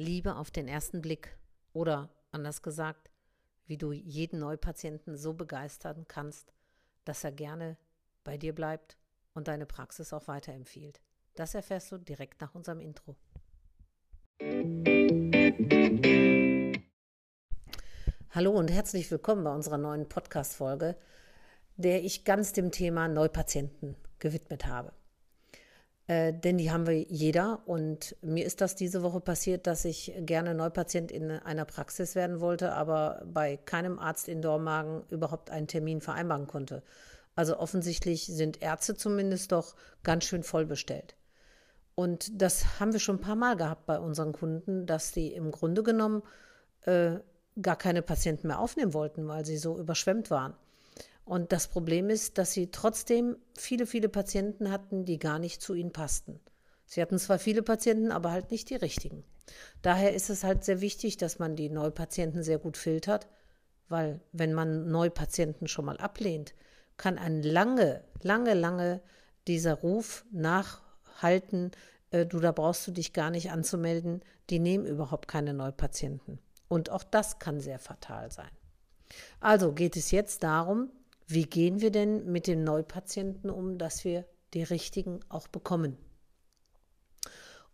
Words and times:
Liebe 0.00 0.36
auf 0.36 0.50
den 0.50 0.66
ersten 0.66 1.02
Blick 1.02 1.36
oder 1.74 2.08
anders 2.32 2.62
gesagt, 2.62 3.10
wie 3.66 3.76
du 3.76 3.92
jeden 3.92 4.40
Neupatienten 4.40 5.18
so 5.18 5.34
begeistern 5.34 6.06
kannst, 6.08 6.54
dass 7.04 7.22
er 7.22 7.32
gerne 7.32 7.76
bei 8.24 8.38
dir 8.38 8.54
bleibt 8.54 8.96
und 9.34 9.46
deine 9.46 9.66
Praxis 9.66 10.14
auch 10.14 10.26
weiterempfiehlt. 10.26 11.02
Das 11.34 11.54
erfährst 11.54 11.92
du 11.92 11.98
direkt 11.98 12.40
nach 12.40 12.54
unserem 12.54 12.80
Intro. 12.80 13.14
Hallo 18.30 18.52
und 18.52 18.70
herzlich 18.70 19.10
willkommen 19.10 19.44
bei 19.44 19.54
unserer 19.54 19.76
neuen 19.76 20.08
Podcast-Folge, 20.08 20.96
der 21.76 22.02
ich 22.02 22.24
ganz 22.24 22.54
dem 22.54 22.70
Thema 22.70 23.06
Neupatienten 23.06 23.96
gewidmet 24.18 24.66
habe. 24.66 24.94
Äh, 26.10 26.32
denn 26.32 26.58
die 26.58 26.72
haben 26.72 26.88
wir 26.88 27.00
jeder. 27.02 27.60
Und 27.66 28.16
mir 28.20 28.44
ist 28.44 28.60
das 28.60 28.74
diese 28.74 29.04
Woche 29.04 29.20
passiert, 29.20 29.68
dass 29.68 29.84
ich 29.84 30.12
gerne 30.18 30.56
Neupatient 30.56 31.12
in 31.12 31.30
einer 31.30 31.64
Praxis 31.64 32.16
werden 32.16 32.40
wollte, 32.40 32.72
aber 32.72 33.22
bei 33.24 33.56
keinem 33.56 34.00
Arzt 34.00 34.26
in 34.26 34.42
Dormagen 34.42 35.04
überhaupt 35.10 35.50
einen 35.50 35.68
Termin 35.68 36.00
vereinbaren 36.00 36.48
konnte. 36.48 36.82
Also 37.36 37.56
offensichtlich 37.60 38.26
sind 38.26 38.60
Ärzte 38.60 38.96
zumindest 38.96 39.52
doch 39.52 39.76
ganz 40.02 40.24
schön 40.24 40.42
voll 40.42 40.66
bestellt. 40.66 41.14
Und 41.94 42.42
das 42.42 42.80
haben 42.80 42.92
wir 42.92 42.98
schon 42.98 43.18
ein 43.18 43.20
paar 43.20 43.36
Mal 43.36 43.54
gehabt 43.54 43.86
bei 43.86 44.00
unseren 44.00 44.32
Kunden, 44.32 44.86
dass 44.86 45.12
sie 45.12 45.28
im 45.28 45.52
Grunde 45.52 45.84
genommen 45.84 46.24
äh, 46.86 47.20
gar 47.62 47.76
keine 47.76 48.02
Patienten 48.02 48.48
mehr 48.48 48.58
aufnehmen 48.58 48.94
wollten, 48.94 49.28
weil 49.28 49.46
sie 49.46 49.58
so 49.58 49.78
überschwemmt 49.78 50.28
waren. 50.28 50.54
Und 51.30 51.52
das 51.52 51.68
Problem 51.68 52.10
ist, 52.10 52.38
dass 52.38 52.52
sie 52.52 52.72
trotzdem 52.72 53.36
viele, 53.56 53.86
viele 53.86 54.08
Patienten 54.08 54.72
hatten, 54.72 55.04
die 55.04 55.20
gar 55.20 55.38
nicht 55.38 55.62
zu 55.62 55.74
ihnen 55.74 55.92
passten. 55.92 56.40
Sie 56.86 57.00
hatten 57.00 57.20
zwar 57.20 57.38
viele 57.38 57.62
Patienten, 57.62 58.10
aber 58.10 58.32
halt 58.32 58.50
nicht 58.50 58.68
die 58.68 58.74
richtigen. 58.74 59.22
Daher 59.80 60.12
ist 60.12 60.28
es 60.28 60.42
halt 60.42 60.64
sehr 60.64 60.80
wichtig, 60.80 61.18
dass 61.18 61.38
man 61.38 61.54
die 61.54 61.70
Neupatienten 61.70 62.42
sehr 62.42 62.58
gut 62.58 62.76
filtert, 62.76 63.28
weil 63.88 64.20
wenn 64.32 64.52
man 64.52 64.90
Neupatienten 64.90 65.68
schon 65.68 65.84
mal 65.84 65.98
ablehnt, 65.98 66.52
kann 66.96 67.16
ein 67.16 67.44
lange, 67.44 68.02
lange, 68.22 68.54
lange 68.54 69.00
dieser 69.46 69.74
Ruf 69.74 70.24
nachhalten, 70.32 71.70
äh, 72.10 72.26
du, 72.26 72.40
da 72.40 72.50
brauchst 72.50 72.88
du 72.88 72.90
dich 72.90 73.12
gar 73.12 73.30
nicht 73.30 73.52
anzumelden, 73.52 74.24
die 74.50 74.58
nehmen 74.58 74.84
überhaupt 74.84 75.28
keine 75.28 75.54
Neupatienten. 75.54 76.40
Und 76.66 76.90
auch 76.90 77.04
das 77.04 77.38
kann 77.38 77.60
sehr 77.60 77.78
fatal 77.78 78.32
sein. 78.32 78.50
Also 79.38 79.72
geht 79.72 79.96
es 79.96 80.10
jetzt 80.10 80.42
darum, 80.42 80.90
wie 81.30 81.44
gehen 81.44 81.80
wir 81.80 81.92
denn 81.92 82.30
mit 82.30 82.46
den 82.46 82.64
Neupatienten 82.64 83.50
um, 83.50 83.78
dass 83.78 84.04
wir 84.04 84.24
die 84.52 84.64
richtigen 84.64 85.20
auch 85.28 85.46
bekommen? 85.46 85.96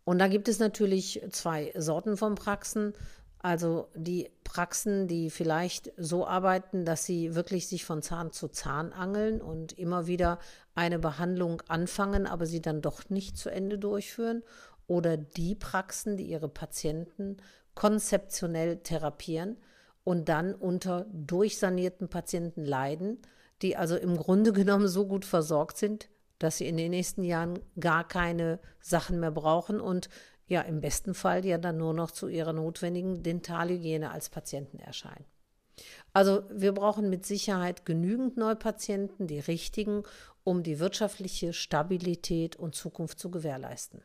Und 0.05 0.19
da 0.19 0.29
gibt 0.29 0.49
es 0.49 0.59
natürlich 0.59 1.23
zwei 1.31 1.73
Sorten 1.75 2.17
von 2.17 2.35
Praxen. 2.35 2.93
Also 3.39 3.89
die 3.95 4.31
Praxen, 4.45 5.09
die 5.09 5.31
vielleicht 5.31 5.91
so 5.97 6.27
arbeiten, 6.27 6.85
dass 6.85 7.05
sie 7.05 7.35
wirklich 7.35 7.67
sich 7.67 7.85
von 7.85 8.03
Zahn 8.03 8.31
zu 8.31 8.49
Zahn 8.49 8.93
angeln 8.93 9.41
und 9.41 9.73
immer 9.79 10.07
wieder 10.07 10.39
eine 10.75 10.99
Behandlung 10.99 11.63
anfangen, 11.69 12.27
aber 12.27 12.45
sie 12.45 12.61
dann 12.61 12.83
doch 12.83 13.09
nicht 13.09 13.39
zu 13.39 13.51
Ende 13.51 13.79
durchführen. 13.79 14.43
Oder 14.87 15.17
die 15.17 15.55
Praxen, 15.55 16.17
die 16.17 16.27
ihre 16.27 16.49
Patienten 16.49 17.39
konzeptionell 17.75 18.79
therapieren 18.79 19.57
und 20.05 20.29
dann 20.29 20.55
unter 20.55 21.07
durchsanierten 21.13 22.09
Patienten 22.09 22.65
leiden 22.65 23.19
die 23.63 23.77
also 23.77 23.97
im 23.97 24.17
Grunde 24.17 24.53
genommen 24.53 24.89
so 24.89 25.07
gut 25.07 25.25
versorgt 25.25 25.79
sind, 25.79 26.09
dass 26.39 26.59
sie 26.59 26.69
in 26.69 26.77
den 26.77 26.91
nächsten 26.91 27.25
Jahren 27.25 27.59
gar 27.81 28.07
keine 28.07 28.59
Sachen 28.81 29.21
mehr 29.21 29.31
brauchen 29.31 29.81
und 29.81 30.09
ja 30.47 30.61
im 30.61 30.81
besten 30.81 31.15
Fall 31.15 31.45
ja 31.45 31.59
dann 31.59 31.79
nur 31.79 31.95
noch 31.95 32.11
zu 32.11 32.29
ihrer 32.29 32.53
notwendigen 32.53 33.23
Dentalhygiene 33.23 34.11
als 34.11 34.29
Patienten 34.29 34.79
erscheinen. 34.79 35.25
Also 36.13 36.45
wir 36.51 36.73
brauchen 36.73 37.11
mit 37.11 37.27
Sicherheit 37.27 37.85
genügend 37.85 38.37
Neupatienten, 38.37 39.27
die 39.27 39.41
richtigen, 39.41 40.05
um 40.45 40.63
die 40.63 40.79
wirtschaftliche 40.79 41.53
Stabilität 41.53 42.57
und 42.57 42.75
Zukunft 42.75 43.19
zu 43.19 43.31
gewährleisten. 43.31 44.03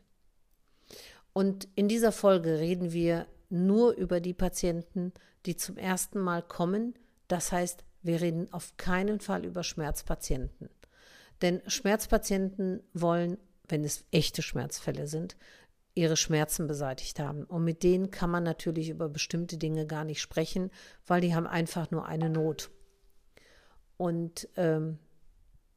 Und 1.33 1.67
in 1.75 1.87
dieser 1.87 2.11
Folge 2.11 2.59
reden 2.59 2.91
wir 2.91 3.27
nur 3.49 3.93
über 3.93 4.19
die 4.19 4.33
Patienten, 4.33 5.13
die 5.45 5.55
zum 5.55 5.77
ersten 5.77 6.19
Mal 6.19 6.41
kommen, 6.41 6.95
das 7.27 7.51
heißt 7.51 7.83
wir 8.03 8.21
reden 8.21 8.51
auf 8.51 8.77
keinen 8.77 9.19
Fall 9.19 9.45
über 9.45 9.63
Schmerzpatienten. 9.63 10.69
Denn 11.41 11.61
Schmerzpatienten 11.67 12.81
wollen, 12.93 13.37
wenn 13.67 13.83
es 13.83 14.05
echte 14.11 14.41
Schmerzfälle 14.41 15.07
sind, 15.07 15.35
ihre 15.93 16.17
Schmerzen 16.17 16.67
beseitigt 16.67 17.19
haben. 17.19 17.43
Und 17.43 17.63
mit 17.63 17.83
denen 17.83 18.11
kann 18.11 18.29
man 18.29 18.43
natürlich 18.43 18.89
über 18.89 19.09
bestimmte 19.09 19.57
Dinge 19.57 19.85
gar 19.85 20.05
nicht 20.05 20.21
sprechen, 20.21 20.71
weil 21.05 21.21
die 21.21 21.35
haben 21.35 21.47
einfach 21.47 21.91
nur 21.91 22.05
eine 22.05 22.29
Not. 22.29 22.69
Und 23.97 24.47
ähm, 24.55 24.99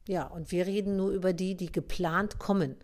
ja, 0.07 0.25
und 0.27 0.51
wir 0.51 0.65
reden 0.67 0.95
nur 0.95 1.11
über 1.11 1.33
die, 1.33 1.55
die 1.55 1.71
geplant 1.71 2.39
kommen. 2.39 2.77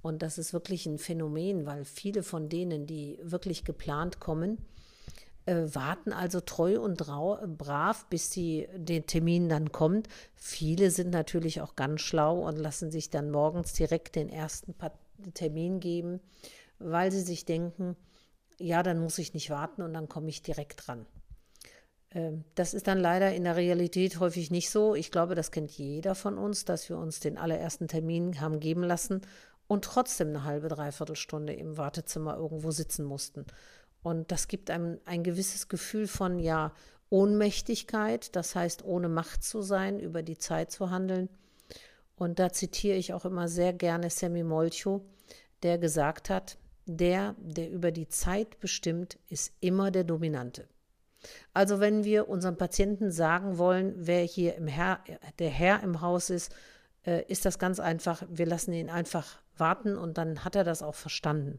Und 0.00 0.22
das 0.22 0.38
ist 0.38 0.52
wirklich 0.52 0.86
ein 0.86 0.98
Phänomen, 0.98 1.66
weil 1.66 1.84
viele 1.84 2.22
von 2.22 2.48
denen, 2.48 2.86
die 2.86 3.18
wirklich 3.22 3.64
geplant 3.64 4.20
kommen, 4.20 4.58
warten 5.74 6.12
also 6.12 6.40
treu 6.40 6.80
und 6.80 6.98
brav, 6.98 8.06
bis 8.10 8.30
sie 8.30 8.68
den 8.74 9.06
Termin 9.06 9.48
dann 9.48 9.72
kommt. 9.72 10.08
Viele 10.34 10.90
sind 10.90 11.10
natürlich 11.10 11.60
auch 11.60 11.76
ganz 11.76 12.00
schlau 12.00 12.46
und 12.46 12.56
lassen 12.56 12.90
sich 12.90 13.10
dann 13.10 13.30
morgens 13.30 13.72
direkt 13.72 14.16
den 14.16 14.28
ersten 14.28 14.74
Termin 15.34 15.80
geben, 15.80 16.20
weil 16.78 17.10
sie 17.12 17.22
sich 17.22 17.44
denken, 17.44 17.96
ja, 18.58 18.82
dann 18.82 18.98
muss 18.98 19.18
ich 19.18 19.34
nicht 19.34 19.50
warten 19.50 19.82
und 19.82 19.94
dann 19.94 20.08
komme 20.08 20.28
ich 20.28 20.42
direkt 20.42 20.86
dran. 20.86 21.06
Ähm, 22.10 22.44
das 22.54 22.74
ist 22.74 22.86
dann 22.86 22.98
leider 22.98 23.34
in 23.34 23.44
der 23.44 23.56
Realität 23.56 24.18
häufig 24.20 24.50
nicht 24.50 24.70
so. 24.70 24.94
Ich 24.94 25.10
glaube, 25.10 25.34
das 25.34 25.50
kennt 25.50 25.70
jeder 25.70 26.14
von 26.14 26.38
uns, 26.38 26.64
dass 26.64 26.88
wir 26.88 26.98
uns 26.98 27.20
den 27.20 27.38
allerersten 27.38 27.88
Termin 27.88 28.40
haben 28.40 28.60
geben 28.60 28.82
lassen 28.82 29.22
und 29.66 29.84
trotzdem 29.84 30.28
eine 30.28 30.44
halbe, 30.44 30.68
dreiviertel 30.68 31.16
Stunde 31.16 31.52
im 31.52 31.76
Wartezimmer 31.76 32.36
irgendwo 32.36 32.70
sitzen 32.70 33.04
mussten. 33.04 33.46
Und 34.02 34.30
das 34.30 34.48
gibt 34.48 34.70
einem 34.70 34.98
ein 35.04 35.22
gewisses 35.22 35.68
Gefühl 35.68 36.06
von, 36.06 36.38
ja, 36.38 36.72
Ohnmächtigkeit, 37.10 38.36
das 38.36 38.54
heißt, 38.54 38.84
ohne 38.84 39.08
Macht 39.08 39.42
zu 39.42 39.62
sein, 39.62 39.98
über 39.98 40.22
die 40.22 40.36
Zeit 40.36 40.70
zu 40.70 40.90
handeln. 40.90 41.28
Und 42.16 42.38
da 42.38 42.52
zitiere 42.52 42.96
ich 42.96 43.14
auch 43.14 43.24
immer 43.24 43.48
sehr 43.48 43.72
gerne 43.72 44.10
Sammy 44.10 44.42
Molcho, 44.42 45.04
der 45.62 45.78
gesagt 45.78 46.30
hat, 46.30 46.58
der, 46.86 47.34
der 47.38 47.70
über 47.70 47.92
die 47.92 48.08
Zeit 48.08 48.60
bestimmt, 48.60 49.18
ist 49.28 49.52
immer 49.60 49.90
der 49.90 50.04
Dominante. 50.04 50.68
Also 51.52 51.80
wenn 51.80 52.04
wir 52.04 52.28
unserem 52.28 52.56
Patienten 52.56 53.10
sagen 53.10 53.58
wollen, 53.58 53.94
wer 53.96 54.22
hier 54.22 54.54
im 54.54 54.66
Herr, 54.66 55.00
der 55.38 55.50
Herr 55.50 55.82
im 55.82 56.00
Haus 56.00 56.30
ist, 56.30 56.54
äh, 57.04 57.24
ist 57.26 57.44
das 57.44 57.58
ganz 57.58 57.80
einfach, 57.80 58.22
wir 58.28 58.46
lassen 58.46 58.72
ihn 58.72 58.90
einfach 58.90 59.38
warten 59.56 59.96
und 59.96 60.18
dann 60.18 60.44
hat 60.44 60.56
er 60.56 60.64
das 60.64 60.82
auch 60.82 60.94
verstanden. 60.94 61.58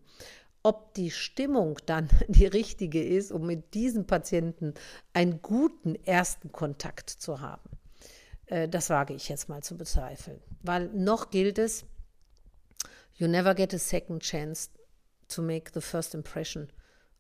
Ob 0.62 0.94
die 0.94 1.12
Stimmung 1.12 1.78
dann 1.86 2.10
die 2.28 2.48
richtige 2.48 3.04
ist, 3.04 3.32
um 3.32 3.46
mit 3.46 3.74
diesem 3.74 4.06
Patienten 4.06 4.74
einen 5.14 5.42
guten 5.42 5.96
ersten 5.96 6.52
Kontakt 6.52 7.10
zu 7.10 7.42
haben, 7.42 7.70
äh, 8.48 8.68
das 8.68 8.90
wage 8.90 9.14
ich 9.14 9.30
jetzt 9.30 9.50
mal 9.50 9.64
zu 9.64 9.78
bezweifeln. 9.78 10.42
Weil 10.62 10.88
noch 10.90 11.30
gilt 11.30 11.58
es, 11.58 11.86
you 13.16 13.28
never 13.28 13.56
get 13.56 13.74
a 13.74 13.80
second 13.80 14.22
chance 14.22 14.70
to 15.28 15.42
make 15.42 15.72
the 15.74 15.82
first 15.82 16.14
impression. 16.14 16.72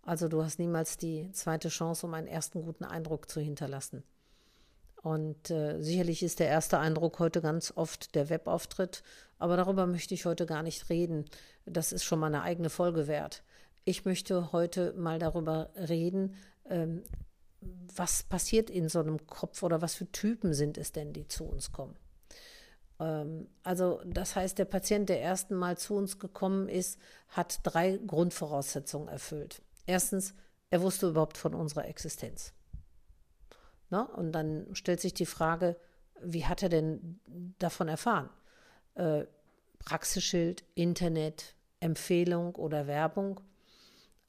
Also 0.01 0.27
du 0.27 0.44
hast 0.44 0.59
niemals 0.59 0.97
die 0.97 1.31
zweite 1.33 1.69
Chance, 1.69 2.06
um 2.06 2.13
einen 2.13 2.27
ersten 2.27 2.63
guten 2.63 2.83
Eindruck 2.83 3.29
zu 3.29 3.39
hinterlassen. 3.39 4.03
Und 5.02 5.50
äh, 5.50 5.80
sicherlich 5.82 6.24
ist 6.24 6.40
der 6.40 6.48
erste 6.48 6.78
Eindruck 6.80 7.20
heute 7.20 7.42
ganz 7.42 7.72
oft 7.76 8.16
der 8.16 8.30
Webauftritt, 8.30 9.02
aber 9.38 9.56
darüber 9.56 9.88
möchte 9.88 10.14
ich 10.14 10.26
heute 10.26 10.46
gar 10.46 10.62
nicht 10.62 10.90
reden. 10.90 11.26
Das 11.66 11.94
ist 11.94 12.04
schon 12.04 12.20
mal 12.20 12.28
eine 12.28 12.42
eigene 12.42 12.70
Folge 12.70 13.08
wert. 13.08 13.44
Ich 13.86 14.04
möchte 14.04 14.52
heute 14.52 14.94
mal 14.94 15.18
darüber 15.18 15.69
reden, 15.75 16.36
ähm, 16.69 17.04
was 17.96 18.24
passiert 18.24 18.69
in 18.69 18.90
so 18.90 19.00
einem 19.00 19.25
Kopf 19.25 19.63
oder 19.63 19.81
was 19.81 19.96
für 19.96 20.12
Typen 20.12 20.54
sind 20.54 20.78
es 20.78 20.92
denn, 20.92 21.13
die 21.13 21.28
zu 21.28 21.45
uns 21.45 21.72
kommen. 21.72 21.95
Ähm, 23.00 23.48
also 23.63 24.02
das 24.06 24.36
heißt, 24.36 24.57
der 24.57 24.66
Patient, 24.66 25.07
der 25.07 25.22
ersten 25.22 25.56
Mal 25.56 25.78
zu 25.78 25.95
uns 25.95 26.19
gekommen 26.19 26.68
ist, 26.68 27.00
hat 27.30 27.60
drei 27.63 28.00
Grundvoraussetzungen 28.06 29.07
erfüllt. 29.07 29.62
Erstens, 29.86 30.34
er 30.69 30.81
wusste 30.81 31.07
überhaupt 31.07 31.38
von 31.38 31.56
unserer 31.56 31.88
Existenz. 31.88 32.54
Ne? 33.89 34.07
Und 34.07 34.31
dann 34.31 34.68
stellt 34.74 35.01
sich 35.01 35.13
die 35.13 35.25
Frage, 35.25 35.75
wie 36.21 36.45
hat 36.45 36.63
er 36.63 36.69
denn 36.69 37.19
davon 37.59 37.88
erfahren? 37.88 38.30
Äh, 38.95 39.25
Praxisschild, 39.80 40.63
Internet, 40.75 41.56
Empfehlung 41.80 42.56
oder 42.56 42.88
Werbung. 42.88 43.39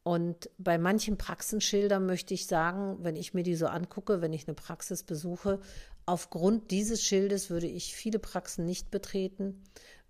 Und 0.03 0.49
bei 0.57 0.79
manchen 0.79 1.19
Praxenschildern 1.19 2.07
möchte 2.07 2.33
ich 2.33 2.47
sagen, 2.47 2.99
wenn 3.03 3.17
ich 3.17 3.35
mir 3.35 3.43
die 3.43 3.55
so 3.55 3.67
angucke, 3.67 4.23
wenn 4.23 4.33
ich 4.33 4.47
eine 4.47 4.55
Praxis 4.55 5.03
besuche, 5.03 5.61
aufgrund 6.07 6.71
dieses 6.71 7.03
Schildes 7.03 7.51
würde 7.51 7.67
ich 7.67 7.95
viele 7.95 8.19
Praxen 8.19 8.65
nicht 8.65 8.91
betreten, 8.91 9.63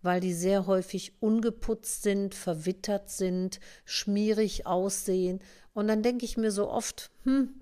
weil 0.02 0.20
die 0.20 0.32
sehr 0.32 0.66
häufig 0.66 1.14
ungeputzt 1.20 2.02
sind, 2.02 2.34
verwittert 2.34 3.10
sind, 3.10 3.60
schmierig 3.84 4.66
aussehen. 4.66 5.40
Und 5.74 5.88
dann 5.88 6.02
denke 6.02 6.24
ich 6.24 6.36
mir 6.36 6.52
so 6.52 6.70
oft, 6.70 7.10
hm, 7.24 7.52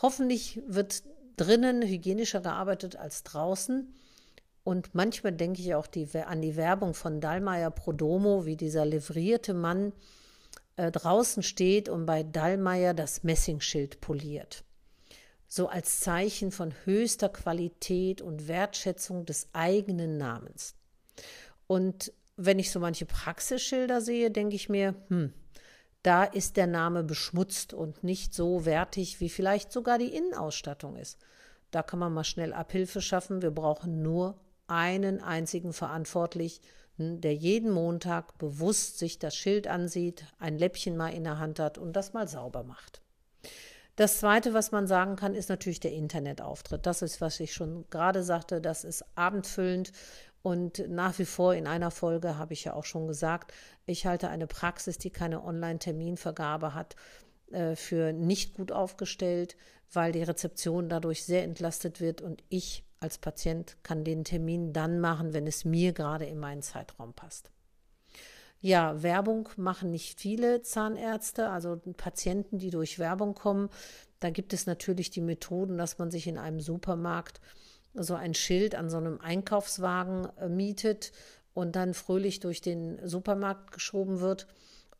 hoffentlich 0.00 0.62
wird 0.66 1.02
drinnen 1.36 1.82
hygienischer 1.82 2.40
gearbeitet 2.40 2.96
als 2.96 3.22
draußen. 3.22 3.94
Und 4.64 4.94
manchmal 4.94 5.32
denke 5.32 5.62
ich 5.62 5.74
auch 5.74 5.86
die, 5.86 6.08
an 6.14 6.42
die 6.42 6.56
Werbung 6.56 6.94
von 6.94 7.20
Dallmayr 7.20 7.70
Prodomo, 7.70 8.46
wie 8.46 8.56
dieser 8.56 8.84
livrierte 8.84 9.54
Mann 9.54 9.92
äh, 10.76 10.90
draußen 10.90 11.42
steht 11.42 11.88
und 11.88 12.04
bei 12.04 12.22
Dallmayr 12.22 12.92
das 12.94 13.22
Messingschild 13.22 14.00
poliert. 14.00 14.64
So 15.48 15.68
als 15.68 16.00
Zeichen 16.00 16.50
von 16.50 16.74
höchster 16.84 17.28
Qualität 17.28 18.20
und 18.20 18.48
Wertschätzung 18.48 19.24
des 19.24 19.48
eigenen 19.52 20.18
Namens. 20.18 20.74
Und 21.68 22.12
wenn 22.36 22.58
ich 22.58 22.70
so 22.70 22.80
manche 22.80 23.06
Praxisschilder 23.06 24.00
sehe, 24.00 24.30
denke 24.30 24.56
ich 24.56 24.68
mir, 24.68 24.94
hm, 25.08 25.32
da 26.06 26.22
ist 26.22 26.56
der 26.56 26.68
Name 26.68 27.02
beschmutzt 27.02 27.74
und 27.74 28.04
nicht 28.04 28.32
so 28.32 28.64
wertig, 28.64 29.20
wie 29.20 29.28
vielleicht 29.28 29.72
sogar 29.72 29.98
die 29.98 30.14
Innenausstattung 30.14 30.96
ist. 30.96 31.18
Da 31.72 31.82
kann 31.82 31.98
man 31.98 32.14
mal 32.14 32.22
schnell 32.22 32.52
Abhilfe 32.52 33.02
schaffen. 33.02 33.42
Wir 33.42 33.50
brauchen 33.50 34.02
nur 34.02 34.38
einen 34.68 35.20
einzigen 35.20 35.72
Verantwortlichen, 35.72 36.62
der 36.96 37.34
jeden 37.34 37.72
Montag 37.72 38.38
bewusst 38.38 38.98
sich 38.98 39.18
das 39.18 39.34
Schild 39.34 39.66
ansieht, 39.66 40.24
ein 40.38 40.56
Läppchen 40.56 40.96
mal 40.96 41.12
in 41.12 41.24
der 41.24 41.40
Hand 41.40 41.58
hat 41.58 41.76
und 41.76 41.94
das 41.94 42.12
mal 42.12 42.28
sauber 42.28 42.62
macht. 42.62 43.02
Das 43.96 44.20
Zweite, 44.20 44.54
was 44.54 44.72
man 44.72 44.86
sagen 44.86 45.16
kann, 45.16 45.34
ist 45.34 45.48
natürlich 45.48 45.80
der 45.80 45.92
Internetauftritt. 45.92 46.84
Das 46.84 47.02
ist, 47.02 47.20
was 47.20 47.40
ich 47.40 47.52
schon 47.54 47.86
gerade 47.90 48.22
sagte, 48.22 48.60
das 48.60 48.84
ist 48.84 49.04
abendfüllend 49.14 49.90
und 50.46 50.88
nach 50.88 51.18
wie 51.18 51.24
vor 51.24 51.56
in 51.56 51.66
einer 51.66 51.90
Folge 51.90 52.38
habe 52.38 52.52
ich 52.52 52.62
ja 52.62 52.74
auch 52.74 52.84
schon 52.84 53.08
gesagt, 53.08 53.52
ich 53.84 54.06
halte 54.06 54.28
eine 54.28 54.46
Praxis, 54.46 54.96
die 54.96 55.10
keine 55.10 55.42
Online-Terminvergabe 55.42 56.72
hat, 56.72 56.94
äh, 57.50 57.74
für 57.74 58.12
nicht 58.12 58.54
gut 58.54 58.70
aufgestellt, 58.70 59.56
weil 59.92 60.12
die 60.12 60.22
Rezeption 60.22 60.88
dadurch 60.88 61.24
sehr 61.24 61.42
entlastet 61.42 62.00
wird 62.00 62.22
und 62.22 62.44
ich 62.48 62.84
als 63.00 63.18
Patient 63.18 63.76
kann 63.82 64.04
den 64.04 64.22
Termin 64.22 64.72
dann 64.72 65.00
machen, 65.00 65.32
wenn 65.32 65.48
es 65.48 65.64
mir 65.64 65.92
gerade 65.92 66.26
in 66.26 66.38
meinen 66.38 66.62
Zeitraum 66.62 67.12
passt. 67.12 67.50
Ja, 68.60 69.02
Werbung 69.02 69.48
machen 69.56 69.90
nicht 69.90 70.20
viele 70.20 70.62
Zahnärzte, 70.62 71.50
also 71.50 71.76
Patienten, 71.96 72.58
die 72.58 72.70
durch 72.70 73.00
Werbung 73.00 73.34
kommen. 73.34 73.68
Da 74.20 74.30
gibt 74.30 74.52
es 74.52 74.66
natürlich 74.66 75.10
die 75.10 75.22
Methoden, 75.22 75.76
dass 75.76 75.98
man 75.98 76.12
sich 76.12 76.28
in 76.28 76.38
einem 76.38 76.60
Supermarkt 76.60 77.40
so 77.96 78.14
ein 78.14 78.34
Schild 78.34 78.74
an 78.74 78.90
so 78.90 78.96
einem 78.96 79.20
Einkaufswagen 79.20 80.28
äh, 80.38 80.48
mietet 80.48 81.12
und 81.54 81.76
dann 81.76 81.94
fröhlich 81.94 82.40
durch 82.40 82.60
den 82.60 82.98
Supermarkt 83.06 83.72
geschoben 83.72 84.20
wird 84.20 84.46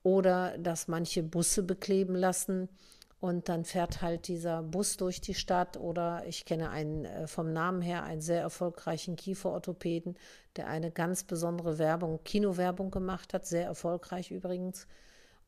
oder 0.02 0.56
dass 0.58 0.88
manche 0.88 1.22
Busse 1.22 1.62
bekleben 1.62 2.14
lassen 2.14 2.68
und 3.20 3.48
dann 3.48 3.64
fährt 3.64 4.02
halt 4.02 4.28
dieser 4.28 4.62
Bus 4.62 4.96
durch 4.96 5.20
die 5.20 5.34
Stadt 5.34 5.76
oder 5.76 6.24
ich 6.26 6.44
kenne 6.44 6.70
einen 6.70 7.04
äh, 7.04 7.26
vom 7.26 7.52
Namen 7.52 7.82
her 7.82 8.04
einen 8.04 8.20
sehr 8.20 8.40
erfolgreichen 8.40 9.16
Kieferorthopäden, 9.16 10.16
der 10.56 10.68
eine 10.68 10.90
ganz 10.90 11.24
besondere 11.24 11.78
Werbung, 11.78 12.20
Kinowerbung 12.24 12.90
gemacht 12.90 13.34
hat, 13.34 13.46
sehr 13.46 13.64
erfolgreich 13.64 14.30
übrigens. 14.30 14.86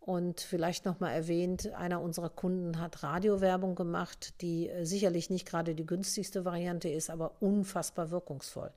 Und 0.09 0.41
vielleicht 0.41 0.87
nochmal 0.87 1.13
erwähnt, 1.13 1.71
einer 1.75 2.01
unserer 2.01 2.31
Kunden 2.31 2.81
hat 2.81 3.03
Radiowerbung 3.03 3.75
gemacht, 3.75 4.41
die 4.41 4.71
äh, 4.71 4.87
sicherlich 4.87 5.29
nicht 5.29 5.47
gerade 5.47 5.75
die 5.75 5.85
günstigste 5.85 6.47
Variante 6.47 6.89
ist, 6.89 7.11
aber 7.11 7.43
unfassbar 7.43 8.11
wirkungsvoll. 8.11 8.73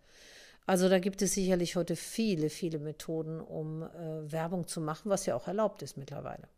Also 0.65 0.89
da 0.89 0.99
gibt 0.99 1.21
es 1.21 1.33
sicherlich 1.33 1.77
heute 1.77 1.95
viele, 1.95 2.49
viele 2.49 2.79
Methoden, 2.79 3.39
um 3.39 3.81
äh, 3.81 4.29
Werbung 4.29 4.67
zu 4.67 4.81
machen, 4.81 5.09
was 5.09 5.25
ja 5.25 5.33
auch 5.33 5.47
erlaubt 5.47 5.81
ist 5.83 5.95
mittlerweile. 5.95 6.49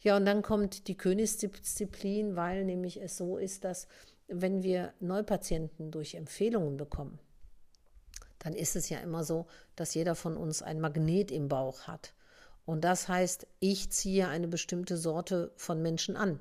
Ja, 0.00 0.16
und 0.16 0.26
dann 0.26 0.42
kommt 0.42 0.86
die 0.86 0.96
Königsdisziplin, 0.96 2.36
weil 2.36 2.64
nämlich 2.64 3.02
es 3.02 3.16
so 3.16 3.36
ist, 3.36 3.64
dass 3.64 3.88
wenn 4.28 4.62
wir 4.62 4.92
Neupatienten 5.00 5.90
durch 5.90 6.14
Empfehlungen 6.14 6.76
bekommen, 6.76 7.18
dann 8.38 8.54
ist 8.54 8.76
es 8.76 8.90
ja 8.90 9.00
immer 9.00 9.24
so, 9.24 9.46
dass 9.74 9.94
jeder 9.94 10.14
von 10.14 10.36
uns 10.36 10.62
ein 10.62 10.80
Magnet 10.80 11.32
im 11.32 11.48
Bauch 11.48 11.88
hat. 11.88 12.12
Und 12.68 12.84
das 12.84 13.08
heißt, 13.08 13.46
ich 13.60 13.88
ziehe 13.88 14.28
eine 14.28 14.46
bestimmte 14.46 14.98
Sorte 14.98 15.52
von 15.56 15.80
Menschen 15.80 16.18
an. 16.18 16.38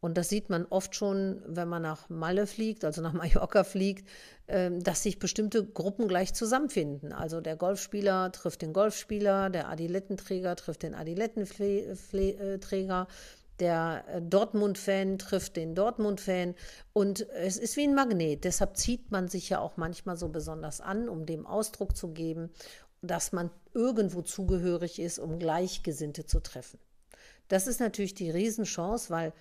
Und 0.00 0.16
das 0.16 0.30
sieht 0.30 0.48
man 0.48 0.64
oft 0.64 0.96
schon, 0.96 1.42
wenn 1.46 1.68
man 1.68 1.82
nach 1.82 2.08
Malle 2.08 2.46
fliegt, 2.46 2.86
also 2.86 3.02
nach 3.02 3.12
Mallorca 3.22 3.62
fliegt, 3.62 4.08
ähm, 4.48 4.82
dass 4.82 5.02
sich 5.02 5.18
bestimmte 5.18 5.66
Gruppen 5.66 6.08
gleich 6.08 6.32
zusammenfinden. 6.32 7.12
Also 7.12 7.42
der 7.42 7.56
Golfspieler 7.56 8.32
trifft 8.32 8.62
den 8.62 8.72
Golfspieler, 8.72 9.50
der 9.50 9.68
Adilettenträger 9.68 10.56
trifft 10.56 10.84
den 10.84 10.94
Adilettenträger, 10.94 13.06
der 13.60 14.04
äh, 14.08 14.22
Dortmund-Fan 14.22 15.18
trifft 15.18 15.56
den 15.56 15.74
Dortmund-Fan. 15.74 16.54
Und 16.94 17.28
es 17.28 17.58
ist 17.58 17.76
wie 17.76 17.86
ein 17.86 17.94
Magnet. 17.94 18.44
Deshalb 18.44 18.78
zieht 18.78 19.10
man 19.10 19.28
sich 19.28 19.50
ja 19.50 19.58
auch 19.58 19.76
manchmal 19.76 20.16
so 20.16 20.30
besonders 20.30 20.80
an, 20.80 21.10
um 21.10 21.26
dem 21.26 21.46
Ausdruck 21.46 21.94
zu 21.94 22.14
geben 22.14 22.48
dass 23.02 23.32
man 23.32 23.50
irgendwo 23.74 24.22
zugehörig 24.22 24.98
ist, 24.98 25.18
um 25.18 25.38
Gleichgesinnte 25.38 26.26
zu 26.26 26.40
treffen. 26.40 26.78
Das 27.48 27.66
ist 27.66 27.80
natürlich 27.80 28.14
die 28.14 28.30
Riesenchance, 28.30 29.10
weil 29.10 29.32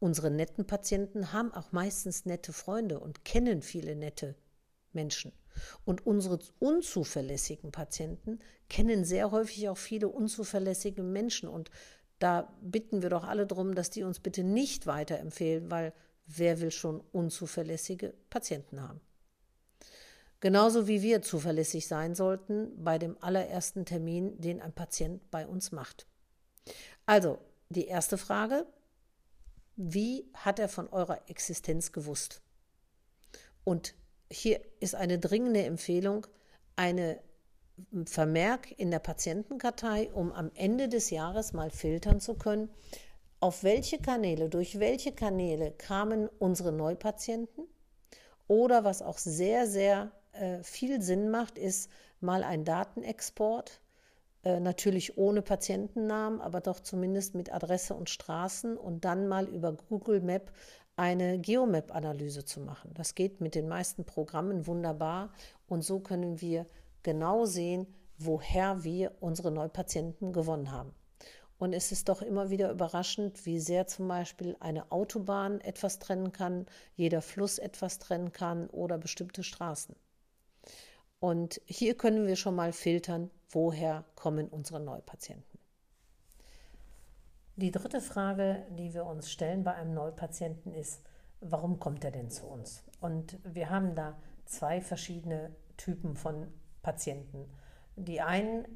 unsere 0.00 0.30
netten 0.30 0.66
Patienten 0.66 1.32
haben 1.32 1.52
auch 1.52 1.72
meistens 1.72 2.24
nette 2.24 2.52
Freunde 2.52 2.98
und 2.98 3.24
kennen 3.24 3.62
viele 3.62 3.94
nette 3.94 4.34
Menschen. 4.92 5.32
Und 5.84 6.06
unsere 6.06 6.38
unzuverlässigen 6.58 7.72
Patienten 7.72 8.40
kennen 8.68 9.04
sehr 9.04 9.30
häufig 9.30 9.68
auch 9.68 9.76
viele 9.76 10.08
unzuverlässige 10.08 11.02
Menschen. 11.02 11.48
Und 11.48 11.70
da 12.18 12.52
bitten 12.62 13.02
wir 13.02 13.10
doch 13.10 13.24
alle 13.24 13.46
darum, 13.46 13.74
dass 13.74 13.90
die 13.90 14.02
uns 14.02 14.20
bitte 14.20 14.44
nicht 14.44 14.86
weiterempfehlen, 14.86 15.70
weil 15.70 15.92
wer 16.26 16.60
will 16.60 16.70
schon 16.70 17.00
unzuverlässige 17.12 18.14
Patienten 18.30 18.80
haben? 18.80 19.00
Genauso 20.42 20.88
wie 20.88 21.02
wir 21.02 21.22
zuverlässig 21.22 21.86
sein 21.86 22.16
sollten 22.16 22.72
bei 22.82 22.98
dem 22.98 23.16
allerersten 23.20 23.84
Termin, 23.84 24.40
den 24.40 24.60
ein 24.60 24.72
Patient 24.72 25.30
bei 25.30 25.46
uns 25.46 25.70
macht. 25.70 26.08
Also, 27.06 27.38
die 27.68 27.86
erste 27.86 28.18
Frage, 28.18 28.66
wie 29.76 30.28
hat 30.34 30.58
er 30.58 30.68
von 30.68 30.88
eurer 30.88 31.30
Existenz 31.30 31.92
gewusst? 31.92 32.42
Und 33.62 33.94
hier 34.32 34.60
ist 34.80 34.96
eine 34.96 35.20
dringende 35.20 35.62
Empfehlung, 35.62 36.26
eine 36.74 37.20
Vermerk 38.04 38.76
in 38.76 38.90
der 38.90 38.98
Patientenkartei, 38.98 40.10
um 40.12 40.32
am 40.32 40.50
Ende 40.56 40.88
des 40.88 41.10
Jahres 41.10 41.52
mal 41.52 41.70
filtern 41.70 42.18
zu 42.18 42.34
können, 42.34 42.68
auf 43.38 43.62
welche 43.62 43.98
Kanäle, 43.98 44.48
durch 44.48 44.80
welche 44.80 45.12
Kanäle 45.12 45.70
kamen 45.70 46.28
unsere 46.40 46.72
Neupatienten 46.72 47.68
oder 48.48 48.82
was 48.82 49.02
auch 49.02 49.18
sehr, 49.18 49.68
sehr 49.68 50.10
äh, 50.32 50.62
viel 50.62 51.02
Sinn 51.02 51.30
macht, 51.30 51.58
ist 51.58 51.90
mal 52.20 52.42
ein 52.44 52.64
Datenexport, 52.64 53.80
äh, 54.44 54.60
natürlich 54.60 55.16
ohne 55.18 55.42
Patientennamen, 55.42 56.40
aber 56.40 56.60
doch 56.60 56.80
zumindest 56.80 57.34
mit 57.34 57.52
Adresse 57.52 57.94
und 57.94 58.10
Straßen 58.10 58.76
und 58.76 59.04
dann 59.04 59.28
mal 59.28 59.46
über 59.46 59.72
Google 59.72 60.20
Map 60.20 60.52
eine 60.96 61.38
Geomap-Analyse 61.38 62.44
zu 62.44 62.60
machen. 62.60 62.92
Das 62.94 63.14
geht 63.14 63.40
mit 63.40 63.54
den 63.54 63.68
meisten 63.68 64.04
Programmen 64.04 64.66
wunderbar 64.66 65.32
und 65.66 65.82
so 65.82 66.00
können 66.00 66.40
wir 66.40 66.66
genau 67.02 67.44
sehen, 67.44 67.86
woher 68.18 68.84
wir 68.84 69.12
unsere 69.20 69.50
Neupatienten 69.50 70.32
gewonnen 70.32 70.70
haben. 70.70 70.94
Und 71.58 71.72
es 71.72 71.92
ist 71.92 72.08
doch 72.08 72.22
immer 72.22 72.50
wieder 72.50 72.72
überraschend, 72.72 73.46
wie 73.46 73.60
sehr 73.60 73.86
zum 73.86 74.08
Beispiel 74.08 74.56
eine 74.58 74.90
Autobahn 74.90 75.60
etwas 75.60 76.00
trennen 76.00 76.32
kann, 76.32 76.66
jeder 76.96 77.22
Fluss 77.22 77.58
etwas 77.58 78.00
trennen 78.00 78.32
kann 78.32 78.68
oder 78.68 78.98
bestimmte 78.98 79.44
Straßen. 79.44 79.94
Und 81.22 81.60
hier 81.66 81.96
können 81.96 82.26
wir 82.26 82.34
schon 82.34 82.56
mal 82.56 82.72
filtern, 82.72 83.30
woher 83.48 84.04
kommen 84.16 84.48
unsere 84.48 84.80
Neupatienten. 84.80 85.60
Die 87.54 87.70
dritte 87.70 88.00
Frage, 88.00 88.66
die 88.70 88.92
wir 88.92 89.06
uns 89.06 89.30
stellen 89.30 89.62
bei 89.62 89.72
einem 89.72 89.94
Neupatienten 89.94 90.74
ist, 90.74 91.00
warum 91.40 91.78
kommt 91.78 92.02
er 92.02 92.10
denn 92.10 92.28
zu 92.28 92.46
uns? 92.46 92.82
Und 93.00 93.38
wir 93.44 93.70
haben 93.70 93.94
da 93.94 94.18
zwei 94.46 94.80
verschiedene 94.80 95.54
Typen 95.76 96.16
von 96.16 96.48
Patienten. 96.82 97.48
Die 97.94 98.20
einen 98.20 98.66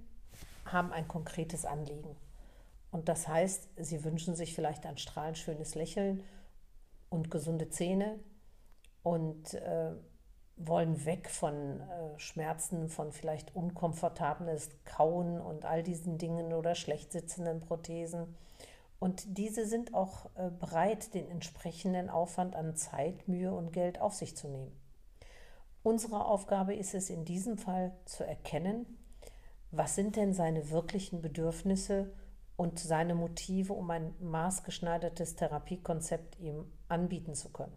haben 0.67 0.93
ein 0.93 1.09
konkretes 1.09 1.65
Anliegen. 1.65 2.15
Und 2.93 3.09
das 3.09 3.27
heißt, 3.27 3.71
sie 3.77 4.05
wünschen 4.05 4.37
sich 4.37 4.55
vielleicht 4.55 4.87
ein 4.87 4.99
strahlend 4.99 5.37
schönes 5.37 5.75
Lächeln 5.75 6.23
und 7.09 7.29
gesunde 7.29 7.71
Zähne 7.71 8.21
und 9.03 9.55
äh, 9.55 9.97
wollen 10.57 11.05
weg 11.05 11.29
von 11.29 11.81
äh, 11.81 12.19
Schmerzen, 12.19 12.89
von 12.89 13.13
vielleicht 13.13 13.55
unkomfortables 13.55 14.71
Kauen 14.85 15.41
und 15.41 15.65
all 15.65 15.83
diesen 15.83 16.19
Dingen 16.19 16.53
oder 16.53 16.75
schlecht 16.75 17.13
sitzenden 17.13 17.61
Prothesen. 17.61 18.35
Und 18.99 19.39
diese 19.39 19.67
sind 19.67 19.93
auch 19.93 20.31
äh, 20.37 20.51
bereit, 20.51 21.13
den 21.13 21.29
entsprechenden 21.29 22.09
Aufwand 22.09 22.57
an 22.57 22.75
Zeit, 22.75 23.29
Mühe 23.29 23.53
und 23.53 23.73
Geld 23.73 24.01
auf 24.01 24.15
sich 24.15 24.35
zu 24.37 24.49
nehmen. 24.49 24.73
Unsere 25.83 26.25
Aufgabe 26.25 26.75
ist 26.75 26.95
es 26.95 27.11
in 27.11 27.25
diesem 27.25 27.59
Fall 27.59 27.93
zu 28.07 28.27
erkennen, 28.27 28.99
was 29.71 29.95
sind 29.95 30.17
denn 30.17 30.33
seine 30.33 30.71
wirklichen 30.71 31.21
Bedürfnisse 31.21 32.13
und 32.57 32.79
seine 32.79 33.15
Motive, 33.15 33.75
um 33.75 33.91
ein 33.91 34.15
maßgeschneidertes 34.21 35.37
Therapiekonzept 35.37 36.41
ihm 36.41 36.65
anbieten 36.89 37.35
zu 37.35 37.53
können. 37.53 37.77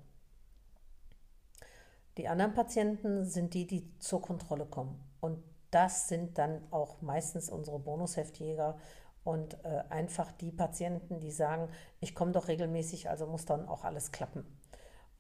Die 2.18 2.28
anderen 2.28 2.54
Patienten 2.54 3.25
sind 3.25 3.54
die, 3.54 3.66
die 3.68 3.98
zur 4.00 4.22
Kontrolle 4.22 4.66
kommen. 4.66 5.00
Und 5.22 5.44
das 5.72 6.08
sind 6.08 6.38
dann 6.38 6.62
auch 6.72 7.01
meistens 7.01 7.50
unsere 7.50 7.80
Bonusheftjäger 7.80 8.78
und 9.24 9.63
äh, 9.63 9.84
einfach 9.89 10.32
die 10.32 10.51
Patienten, 10.51 11.20
die 11.20 11.32
sagen, 11.32 11.70
ich 12.00 12.16
komme 12.16 12.32
doch 12.32 12.48
regelmäßig, 12.48 13.10
also 13.10 13.28
muss 13.28 13.46
dann 13.46 13.68
auch 13.68 13.84
alles 13.84 14.12
klappen. 14.12 14.46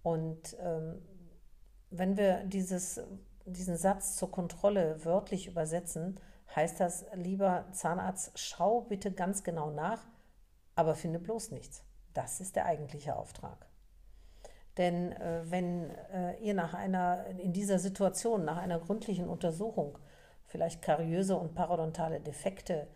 Und 0.01 0.57
ähm, 0.59 1.01
wenn 1.91 2.17
wir 2.17 2.43
dieses, 2.45 3.01
diesen 3.45 3.77
Satz 3.77 4.15
zur 4.15 4.31
Kontrolle 4.31 5.03
wörtlich 5.05 5.47
übersetzen, 5.47 6.19
heißt 6.55 6.79
das, 6.79 7.05
lieber 7.13 7.65
Zahnarzt, 7.71 8.31
schau 8.35 8.81
bitte 8.81 9.11
ganz 9.11 9.43
genau 9.43 9.69
nach, 9.69 10.07
aber 10.75 10.95
finde 10.95 11.19
bloß 11.19 11.51
nichts. 11.51 11.83
Das 12.13 12.41
ist 12.41 12.55
der 12.55 12.65
eigentliche 12.65 13.15
Auftrag. 13.15 13.68
Denn 14.79 15.11
äh, 15.11 15.41
wenn 15.43 15.91
äh, 16.13 16.37
ihr 16.39 16.53
nach 16.53 16.73
einer, 16.73 17.25
in 17.37 17.51
dieser 17.51 17.79
Situation, 17.79 18.45
nach 18.45 18.57
einer 18.57 18.79
gründlichen 18.79 19.27
Untersuchung, 19.27 19.97
vielleicht 20.45 20.81
kariöse 20.81 21.35
und 21.35 21.53
parodontale 21.53 22.21
Defekte 22.21 22.87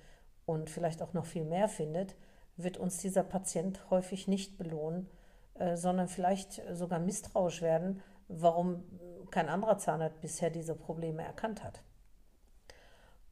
und 0.45 0.69
vielleicht 0.69 1.01
auch 1.01 1.13
noch 1.13 1.25
viel 1.25 1.43
mehr 1.43 1.67
findet, 1.67 2.15
wird 2.55 2.77
uns 2.77 2.99
dieser 2.99 3.23
Patient 3.23 3.89
häufig 3.89 4.29
nicht 4.29 4.57
belohnen, 4.57 5.09
äh, 5.55 5.75
sondern 5.75 6.07
vielleicht 6.07 6.61
sogar 6.71 6.99
misstrauisch 6.99 7.61
werden, 7.61 8.01
warum 8.29 8.85
kein 9.29 9.49
anderer 9.49 9.77
Zahnarzt 9.77 10.21
bisher 10.21 10.49
diese 10.49 10.75
Probleme 10.75 11.23
erkannt 11.23 11.65
hat. 11.65 11.83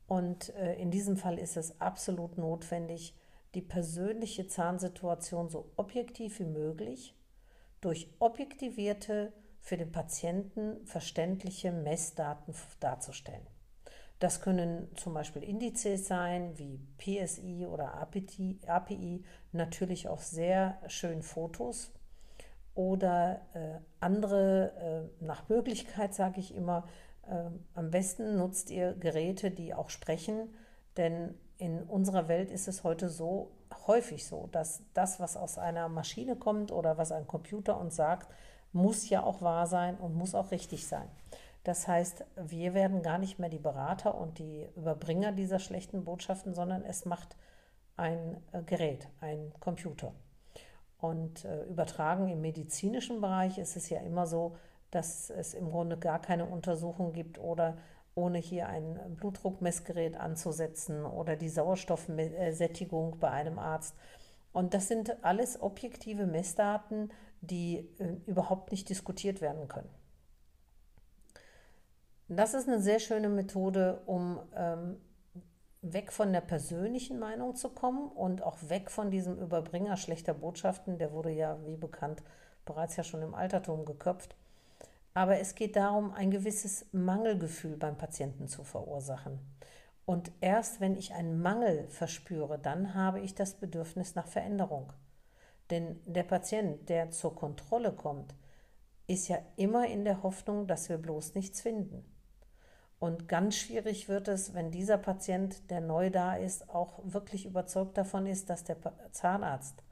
Und 0.08 0.54
äh, 0.56 0.74
in 0.74 0.92
diesem 0.92 1.16
Fall 1.16 1.40
ist 1.40 1.56
es 1.56 1.80
absolut 1.80 2.38
notwendig, 2.38 3.16
die 3.56 3.62
persönliche 3.62 4.46
Zahnsituation 4.46 5.48
so 5.48 5.72
objektiv 5.78 6.40
wie 6.40 6.46
möglich 6.46 7.16
durch 7.82 8.10
objektivierte, 8.20 9.34
für 9.64 9.78
den 9.78 9.92
Patienten 9.92 10.84
verständliche 10.86 11.72
Messdaten 11.72 12.56
darzustellen. 12.80 13.46
Das 14.18 14.42
können 14.42 14.88
zum 14.96 15.14
Beispiel 15.14 15.44
Indizes 15.44 16.08
sein, 16.08 16.58
wie 16.58 16.80
PSI 16.98 17.66
oder 17.66 17.96
API, 17.96 18.60
API 18.68 19.24
natürlich 19.52 20.08
auch 20.08 20.20
sehr 20.20 20.80
schön 20.88 21.24
Fotos 21.24 21.92
oder 22.76 23.42
äh, 23.54 23.80
andere, 24.00 25.10
äh, 25.20 25.24
nach 25.24 25.50
Möglichkeit 25.50 26.14
sage 26.14 26.40
ich 26.40 26.56
immer, 26.56 26.88
äh, 27.28 27.50
am 27.74 27.92
besten 27.92 28.38
nutzt 28.38 28.70
ihr 28.70 28.94
Geräte, 28.94 29.52
die 29.52 29.74
auch 29.74 29.90
sprechen, 29.90 30.54
denn 30.98 31.36
in 31.62 31.84
unserer 31.84 32.28
Welt 32.28 32.50
ist 32.50 32.68
es 32.68 32.84
heute 32.84 33.08
so 33.08 33.52
häufig 33.86 34.26
so, 34.26 34.50
dass 34.52 34.82
das, 34.96 35.20
was 35.20 35.38
aus 35.38 35.60
einer 35.60 35.90
Maschine 35.90 36.36
kommt 36.36 36.72
oder 36.72 36.98
was 36.98 37.12
ein 37.12 37.28
Computer 37.28 37.80
uns 37.80 37.96
sagt, 37.96 38.34
muss 38.74 39.08
ja 39.10 39.22
auch 39.22 39.44
wahr 39.44 39.68
sein 39.68 39.96
und 39.98 40.16
muss 40.16 40.34
auch 40.34 40.50
richtig 40.50 40.88
sein. 40.88 41.08
Das 41.64 41.88
heißt, 41.88 42.26
wir 42.36 42.74
werden 42.74 43.04
gar 43.04 43.20
nicht 43.20 43.38
mehr 43.38 43.50
die 43.50 43.60
Berater 43.60 44.16
und 44.16 44.40
die 44.40 44.68
Überbringer 44.76 45.34
dieser 45.34 45.60
schlechten 45.60 46.04
Botschaften, 46.04 46.56
sondern 46.56 46.84
es 46.84 47.06
macht 47.06 47.38
ein 47.96 48.38
äh, 48.54 48.64
Gerät, 48.64 49.08
ein 49.20 49.54
Computer. 49.60 50.14
Und 50.98 51.46
äh, 51.46 51.66
übertragen 51.66 52.28
im 52.28 52.42
medizinischen 52.42 53.22
Bereich 53.22 53.60
ist 53.60 53.76
es 53.78 53.88
ja 53.92 54.00
immer 54.00 54.26
so, 54.26 54.56
dass 54.90 55.30
es 55.30 55.54
im 55.54 55.70
Grunde 55.70 55.96
gar 55.98 56.20
keine 56.20 56.46
Untersuchung 56.46 57.14
gibt 57.14 57.38
oder 57.38 57.78
ohne 58.16 58.40
hier 58.40 58.68
ein 58.68 59.16
Blutdruckmessgerät 59.16 60.18
anzusetzen 60.18 61.06
oder 61.06 61.36
die 61.36 61.50
Sauerstoffsättigung 61.50 63.20
bei 63.20 63.30
einem 63.30 63.60
Arzt. 63.60 63.96
Und 64.52 64.74
das 64.74 64.88
sind 64.88 65.24
alles 65.24 65.62
objektive 65.62 66.26
Messdaten, 66.26 67.12
die 67.42 67.90
äh, 68.00 68.18
überhaupt 68.26 68.72
nicht 68.72 68.90
diskutiert 68.90 69.42
werden 69.42 69.68
können. 69.68 69.90
Das 72.28 72.54
ist 72.54 72.68
eine 72.68 72.82
sehr 72.82 73.00
schöne 73.00 73.30
Methode, 73.30 74.02
um 74.06 74.40
ähm, 74.56 75.02
weg 75.82 76.12
von 76.12 76.32
der 76.32 76.42
persönlichen 76.42 77.20
Meinung 77.20 77.56
zu 77.56 77.70
kommen 77.70 78.10
und 78.10 78.44
auch 78.44 78.58
weg 78.70 78.92
von 78.92 79.12
diesem 79.12 79.38
Überbringer 79.38 79.98
schlechter 79.98 80.34
Botschaften. 80.34 80.98
Der 80.98 81.12
wurde 81.12 81.32
ja, 81.32 81.58
wie 81.66 81.76
bekannt, 81.76 82.24
bereits 82.66 82.96
ja 82.96 83.04
schon 83.04 83.22
im 83.22 83.34
Altertum 83.34 83.86
geköpft. 83.86 84.36
Aber 85.14 85.40
es 85.40 85.56
geht 85.56 85.76
darum, 85.76 86.14
ein 86.14 86.32
gewisses 86.32 86.86
Mangelgefühl 86.94 87.76
beim 87.76 87.98
Patienten 87.98 88.48
zu 88.48 88.64
verursachen. 88.64 89.40
Und 90.06 90.32
erst 90.42 90.80
wenn 90.80 90.96
ich 90.96 91.14
einen 91.14 91.42
Mangel 91.42 91.88
verspüre, 91.90 92.58
dann 92.58 92.94
habe 92.94 93.20
ich 93.20 93.36
das 93.36 93.56
Bedürfnis 93.56 94.16
nach 94.16 94.28
Veränderung. 94.28 94.94
Denn 95.70 96.00
der 96.06 96.24
Patient, 96.24 96.90
der 96.90 97.12
zur 97.12 97.36
Kontrolle 97.36 97.94
kommt, 97.94 98.36
ist 99.08 99.28
ja 99.28 99.38
immer 99.58 99.88
in 99.88 100.06
der 100.06 100.24
Hoffnung, 100.24 100.68
dass 100.68 100.90
wir 100.90 100.98
bloß 100.98 101.36
nichts 101.36 101.62
finden. 101.62 102.06
Und 103.00 103.28
ganz 103.28 103.56
schwierig 103.56 104.08
wird 104.10 104.28
es, 104.28 104.54
wenn 104.54 104.72
dieser 104.72 104.98
Patient, 104.98 105.70
der 105.72 105.82
neu 105.82 106.10
da 106.10 106.36
ist, 106.36 106.70
auch 106.70 107.00
wirklich 107.04 107.46
überzeugt 107.46 107.98
davon 107.98 108.26
ist, 108.28 108.50
dass 108.50 108.64
der 108.64 108.78
Zahnarzt, 109.12 109.84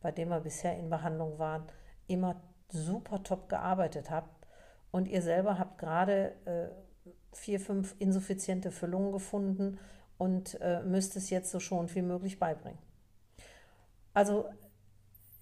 bei 0.00 0.10
dem 0.10 0.32
er 0.32 0.40
bisher 0.40 0.76
in 0.76 0.90
Behandlung 0.90 1.38
war, 1.38 1.66
immer 2.08 2.42
super 2.68 3.22
top 3.22 3.48
gearbeitet 3.48 4.10
hat 4.10 4.24
und 4.96 5.08
ihr 5.08 5.20
selber 5.20 5.58
habt 5.58 5.76
gerade 5.76 6.32
äh, 6.46 6.68
vier, 7.32 7.60
fünf 7.60 7.94
insuffiziente 7.98 8.70
Füllungen 8.70 9.12
gefunden 9.12 9.78
und 10.16 10.58
äh, 10.62 10.82
müsst 10.84 11.16
es 11.16 11.28
jetzt 11.28 11.50
so 11.50 11.60
schonend 11.60 11.94
wie 11.94 12.00
möglich 12.00 12.38
beibringen. 12.38 12.78
Also 14.14 14.46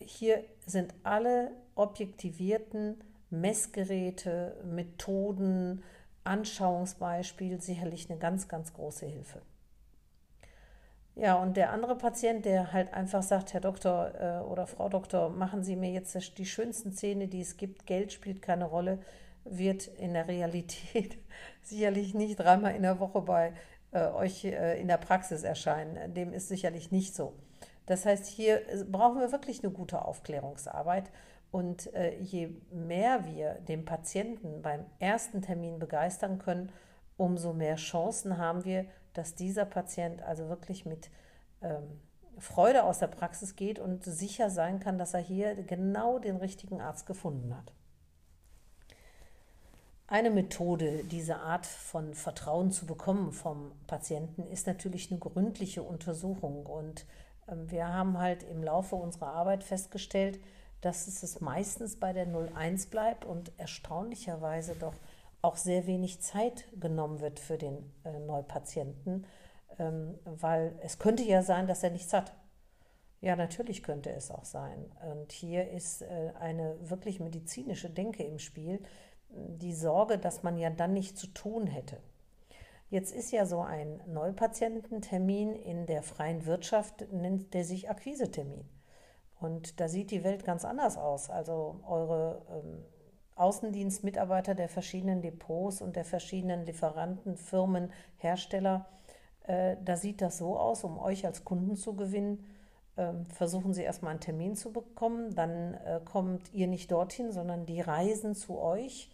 hier 0.00 0.42
sind 0.66 0.92
alle 1.04 1.52
objektivierten 1.76 3.00
Messgeräte, 3.30 4.60
Methoden, 4.64 5.84
Anschauungsbeispiel 6.24 7.60
sicherlich 7.60 8.10
eine 8.10 8.18
ganz, 8.18 8.48
ganz 8.48 8.74
große 8.74 9.06
Hilfe. 9.06 9.40
Ja, 11.14 11.36
und 11.36 11.56
der 11.56 11.70
andere 11.70 11.96
Patient, 11.96 12.44
der 12.44 12.72
halt 12.72 12.92
einfach 12.92 13.22
sagt, 13.22 13.52
Herr 13.52 13.60
Doktor 13.60 14.14
äh, 14.20 14.44
oder 14.50 14.66
Frau 14.66 14.88
Doktor, 14.88 15.30
machen 15.30 15.62
Sie 15.62 15.76
mir 15.76 15.92
jetzt 15.92 16.36
die 16.38 16.46
schönsten 16.46 16.92
Zähne, 16.92 17.28
die 17.28 17.40
es 17.40 17.56
gibt, 17.56 17.86
Geld 17.86 18.12
spielt 18.12 18.42
keine 18.42 18.64
Rolle, 18.64 18.98
wird 19.44 19.86
in 19.86 20.14
der 20.14 20.28
Realität 20.28 21.18
sicherlich 21.62 22.14
nicht 22.14 22.36
dreimal 22.36 22.74
in 22.74 22.82
der 22.82 23.00
Woche 23.00 23.22
bei 23.22 23.52
äh, 23.92 24.06
euch 24.08 24.44
äh, 24.44 24.80
in 24.80 24.88
der 24.88 24.98
Praxis 24.98 25.42
erscheinen. 25.42 26.14
Dem 26.14 26.32
ist 26.32 26.48
sicherlich 26.48 26.90
nicht 26.90 27.14
so. 27.14 27.34
Das 27.86 28.06
heißt, 28.06 28.26
hier 28.26 28.62
brauchen 28.90 29.20
wir 29.20 29.32
wirklich 29.32 29.62
eine 29.62 29.72
gute 29.72 30.04
Aufklärungsarbeit. 30.04 31.10
Und 31.50 31.94
äh, 31.94 32.18
je 32.18 32.48
mehr 32.72 33.26
wir 33.26 33.54
den 33.68 33.84
Patienten 33.84 34.60
beim 34.62 34.86
ersten 34.98 35.40
Termin 35.40 35.78
begeistern 35.78 36.38
können, 36.38 36.72
umso 37.16 37.52
mehr 37.52 37.76
Chancen 37.76 38.38
haben 38.38 38.64
wir, 38.64 38.86
dass 39.12 39.36
dieser 39.36 39.64
Patient 39.64 40.20
also 40.22 40.48
wirklich 40.48 40.84
mit 40.84 41.10
ähm, 41.62 42.00
Freude 42.38 42.82
aus 42.82 42.98
der 42.98 43.06
Praxis 43.06 43.54
geht 43.54 43.78
und 43.78 44.02
sicher 44.02 44.50
sein 44.50 44.80
kann, 44.80 44.98
dass 44.98 45.14
er 45.14 45.20
hier 45.20 45.54
genau 45.54 46.18
den 46.18 46.36
richtigen 46.36 46.80
Arzt 46.80 47.06
gefunden 47.06 47.56
hat. 47.56 47.72
Eine 50.06 50.30
Methode, 50.30 51.02
diese 51.04 51.36
Art 51.36 51.64
von 51.64 52.14
Vertrauen 52.14 52.70
zu 52.70 52.84
bekommen 52.84 53.32
vom 53.32 53.72
Patienten, 53.86 54.46
ist 54.48 54.66
natürlich 54.66 55.10
eine 55.10 55.18
gründliche 55.18 55.82
Untersuchung. 55.82 56.66
Und 56.66 57.06
ähm, 57.48 57.70
wir 57.70 57.88
haben 57.88 58.18
halt 58.18 58.42
im 58.42 58.62
Laufe 58.62 58.96
unserer 58.96 59.28
Arbeit 59.28 59.64
festgestellt, 59.64 60.38
dass 60.82 61.06
es 61.06 61.40
meistens 61.40 61.96
bei 61.96 62.12
der 62.12 62.26
01 62.26 62.86
bleibt 62.86 63.24
und 63.24 63.52
erstaunlicherweise 63.56 64.74
doch 64.74 64.92
auch 65.40 65.56
sehr 65.56 65.86
wenig 65.86 66.20
Zeit 66.20 66.66
genommen 66.78 67.20
wird 67.20 67.40
für 67.40 67.56
den 67.56 67.90
äh, 68.04 68.18
Neupatienten, 68.20 69.26
ähm, 69.78 70.18
weil 70.24 70.78
es 70.82 70.98
könnte 70.98 71.22
ja 71.22 71.42
sein, 71.42 71.66
dass 71.66 71.82
er 71.82 71.90
nichts 71.90 72.12
hat. 72.12 72.34
Ja, 73.22 73.36
natürlich 73.36 73.82
könnte 73.82 74.10
es 74.10 74.30
auch 74.30 74.44
sein. 74.44 74.84
Und 75.10 75.32
hier 75.32 75.70
ist 75.70 76.02
äh, 76.02 76.32
eine 76.38 76.76
wirklich 76.90 77.20
medizinische 77.20 77.88
Denke 77.88 78.22
im 78.22 78.38
Spiel, 78.38 78.82
die 79.36 79.74
Sorge, 79.74 80.18
dass 80.18 80.42
man 80.42 80.56
ja 80.56 80.70
dann 80.70 80.92
nichts 80.92 81.20
zu 81.20 81.26
tun 81.28 81.66
hätte. 81.66 81.98
Jetzt 82.90 83.14
ist 83.14 83.32
ja 83.32 83.46
so 83.46 83.60
ein 83.60 84.00
Neupatiententermin 84.06 85.54
in 85.54 85.86
der 85.86 86.02
freien 86.02 86.46
Wirtschaft, 86.46 87.10
nennt 87.12 87.54
der 87.54 87.64
sich 87.64 87.90
Akquisetermin. 87.90 88.64
Und 89.40 89.80
da 89.80 89.88
sieht 89.88 90.10
die 90.10 90.22
Welt 90.24 90.44
ganz 90.44 90.64
anders 90.64 90.96
aus. 90.96 91.28
Also 91.28 91.80
eure 91.86 92.42
ähm, 92.50 92.84
Außendienstmitarbeiter 93.36 94.54
der 94.54 94.68
verschiedenen 94.68 95.22
Depots 95.22 95.82
und 95.82 95.96
der 95.96 96.04
verschiedenen 96.04 96.64
Lieferanten, 96.66 97.36
Firmen, 97.36 97.90
Hersteller, 98.18 98.86
äh, 99.44 99.76
da 99.84 99.96
sieht 99.96 100.20
das 100.20 100.38
so 100.38 100.56
aus, 100.56 100.84
um 100.84 100.98
euch 100.98 101.26
als 101.26 101.44
Kunden 101.44 101.76
zu 101.76 101.94
gewinnen. 101.94 102.44
Ähm, 102.96 103.26
versuchen 103.26 103.74
Sie 103.74 103.82
erstmal 103.82 104.12
einen 104.12 104.20
Termin 104.20 104.54
zu 104.54 104.72
bekommen, 104.72 105.34
dann 105.34 105.74
äh, 105.74 106.00
kommt 106.04 106.52
ihr 106.52 106.68
nicht 106.68 106.92
dorthin, 106.92 107.32
sondern 107.32 107.66
die 107.66 107.80
reisen 107.80 108.34
zu 108.34 108.58
euch 108.58 109.10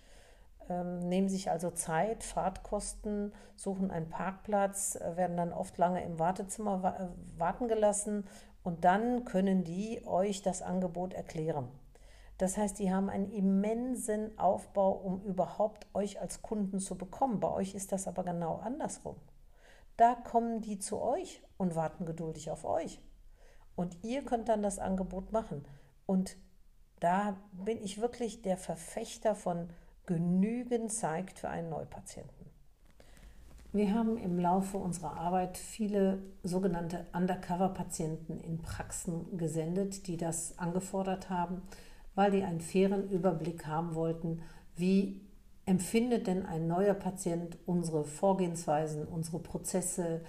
nehmen 0.71 1.29
sich 1.29 1.51
also 1.51 1.71
Zeit, 1.71 2.23
Fahrtkosten, 2.23 3.33
suchen 3.57 3.91
einen 3.91 4.09
Parkplatz, 4.09 4.97
äh, 4.97 5.17
werden 5.17 5.37
dann 5.37 5.53
oft 5.53 5.77
lange 5.79 6.03
im 6.05 6.19
Wartezimmer 6.19 6.83
wa 6.83 6.91
äh, 6.91 7.39
warten 7.39 7.69
gelassen 7.69 8.27
und 8.63 8.85
dann 8.85 9.25
können 9.25 9.65
die 9.65 10.07
euch 10.07 10.43
das 10.43 10.63
Angebot 10.63 11.15
erklären. 11.15 11.69
Das 12.39 12.57
heißt, 12.57 12.79
die 12.79 12.93
haben 12.93 13.11
einen 13.11 13.31
immensen 13.31 14.39
Aufbau, 14.39 14.93
um 14.93 15.23
überhaupt 15.25 15.87
euch 15.93 16.21
als 16.21 16.41
Kunden 16.41 16.79
zu 16.79 16.97
bekommen. 16.97 17.39
Bei 17.39 17.51
euch 17.51 17.75
ist 17.75 17.93
das 17.93 18.09
aber 18.09 18.25
genau 18.25 18.57
andersrum. 18.57 19.17
Da 19.99 20.15
kommen 20.15 20.63
die 20.63 20.79
zu 20.79 21.03
euch 21.03 21.43
und 21.59 21.75
warten 21.75 22.07
geduldig 22.07 22.51
auf 22.51 22.65
euch. 22.65 23.03
Und 23.77 24.03
ihr 24.03 24.25
könnt 24.25 24.49
dann 24.49 24.63
das 24.63 24.79
Angebot 24.79 25.33
machen. 25.33 25.67
Und 26.07 26.39
da 27.01 27.37
bin 27.53 27.83
ich 27.83 28.01
wirklich 28.01 28.41
der 28.41 28.57
Verfechter 28.57 29.35
von 29.35 29.69
genügend 30.11 30.91
zeigt 30.91 31.39
für 31.39 31.49
einen 31.49 31.71
Neupatienten. 31.71 32.47
Wir 33.73 33.95
haben 33.95 34.17
im 34.17 34.41
Laufe 34.41 34.77
unserer 34.77 35.17
Arbeit 35.17 35.57
viele 35.57 36.19
sogenannte 36.43 37.07
Undercover-Patienten 37.13 38.41
in 38.41 38.61
Praxen 38.61 39.39
gesendet, 39.39 40.09
die 40.09 40.17
das 40.17 40.59
angefordert 40.59 41.31
haben, 41.31 41.63
weil 42.17 42.33
die 42.33 42.43
einen 42.43 42.61
fairen 42.61 43.09
Überblick 43.09 43.69
haben 43.69 43.95
wollten, 43.95 44.43
wie 44.75 45.21
empfindet 45.65 46.27
denn 46.27 46.45
ein 46.45 46.67
neuer 46.67 46.95
Patient 46.95 47.57
unsere 47.67 48.03
Vorgehensweisen, 48.03 49.07
unsere 49.07 49.39
Prozesse 49.39 50.23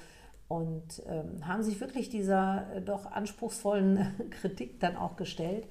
und 0.48 1.02
ähm, 1.08 1.48
haben 1.48 1.64
sich 1.64 1.82
wirklich 1.82 2.10
dieser 2.10 2.68
äh, 2.76 2.82
doch 2.84 3.12
anspruchsvollen 3.12 4.30
Kritik 4.30 4.80
dann 4.80 4.96
auch 4.96 5.16
gestellt. 5.16 5.66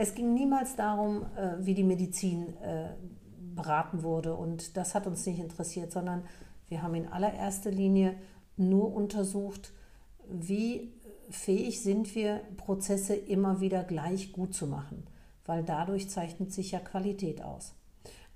Es 0.00 0.14
ging 0.14 0.32
niemals 0.32 0.76
darum, 0.76 1.26
äh, 1.36 1.56
wie 1.58 1.74
die 1.74 1.84
Medizin 1.84 2.56
äh, 2.62 2.90
beraten 3.58 4.02
wurde 4.02 4.34
und 4.34 4.76
das 4.76 4.94
hat 4.94 5.06
uns 5.06 5.26
nicht 5.26 5.40
interessiert, 5.40 5.92
sondern 5.92 6.24
wir 6.68 6.82
haben 6.82 6.94
in 6.94 7.08
allererster 7.08 7.70
Linie 7.70 8.14
nur 8.56 8.94
untersucht, 8.94 9.72
wie 10.28 10.92
fähig 11.28 11.82
sind 11.82 12.14
wir, 12.14 12.40
Prozesse 12.56 13.14
immer 13.14 13.60
wieder 13.60 13.84
gleich 13.84 14.32
gut 14.32 14.54
zu 14.54 14.66
machen, 14.66 15.04
weil 15.44 15.64
dadurch 15.64 16.08
zeichnet 16.08 16.52
sich 16.52 16.70
ja 16.70 16.78
Qualität 16.78 17.42
aus. 17.42 17.74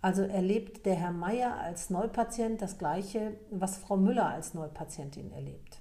Also 0.00 0.22
erlebt 0.22 0.84
der 0.84 0.96
Herr 0.96 1.12
Meier 1.12 1.56
als 1.56 1.88
Neupatient 1.88 2.60
das 2.60 2.78
Gleiche, 2.78 3.36
was 3.50 3.76
Frau 3.76 3.96
Müller 3.96 4.26
als 4.26 4.52
Neupatientin 4.52 5.30
erlebt. 5.30 5.80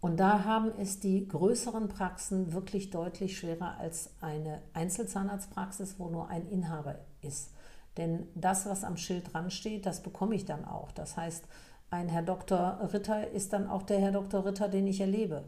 Und 0.00 0.18
da 0.18 0.44
haben 0.44 0.72
es 0.78 0.98
die 1.00 1.28
größeren 1.28 1.88
Praxen 1.88 2.54
wirklich 2.54 2.88
deutlich 2.88 3.38
schwerer 3.38 3.76
als 3.76 4.10
eine 4.22 4.62
Einzelzahnarztpraxis, 4.72 5.98
wo 5.98 6.08
nur 6.08 6.28
ein 6.28 6.48
Inhaber 6.48 6.98
ist. 7.22 7.50
Denn 7.96 8.26
das, 8.34 8.66
was 8.66 8.84
am 8.84 8.96
Schild 8.96 9.32
dran 9.32 9.50
steht, 9.50 9.86
das 9.86 10.02
bekomme 10.02 10.34
ich 10.34 10.44
dann 10.44 10.64
auch. 10.64 10.92
Das 10.92 11.16
heißt, 11.16 11.44
ein 11.90 12.08
Herr 12.08 12.22
Dr. 12.22 12.78
Ritter 12.92 13.30
ist 13.30 13.52
dann 13.52 13.68
auch 13.68 13.82
der 13.82 14.00
Herr 14.00 14.12
Dr. 14.12 14.44
Ritter, 14.44 14.68
den 14.68 14.86
ich 14.86 15.00
erlebe. 15.00 15.44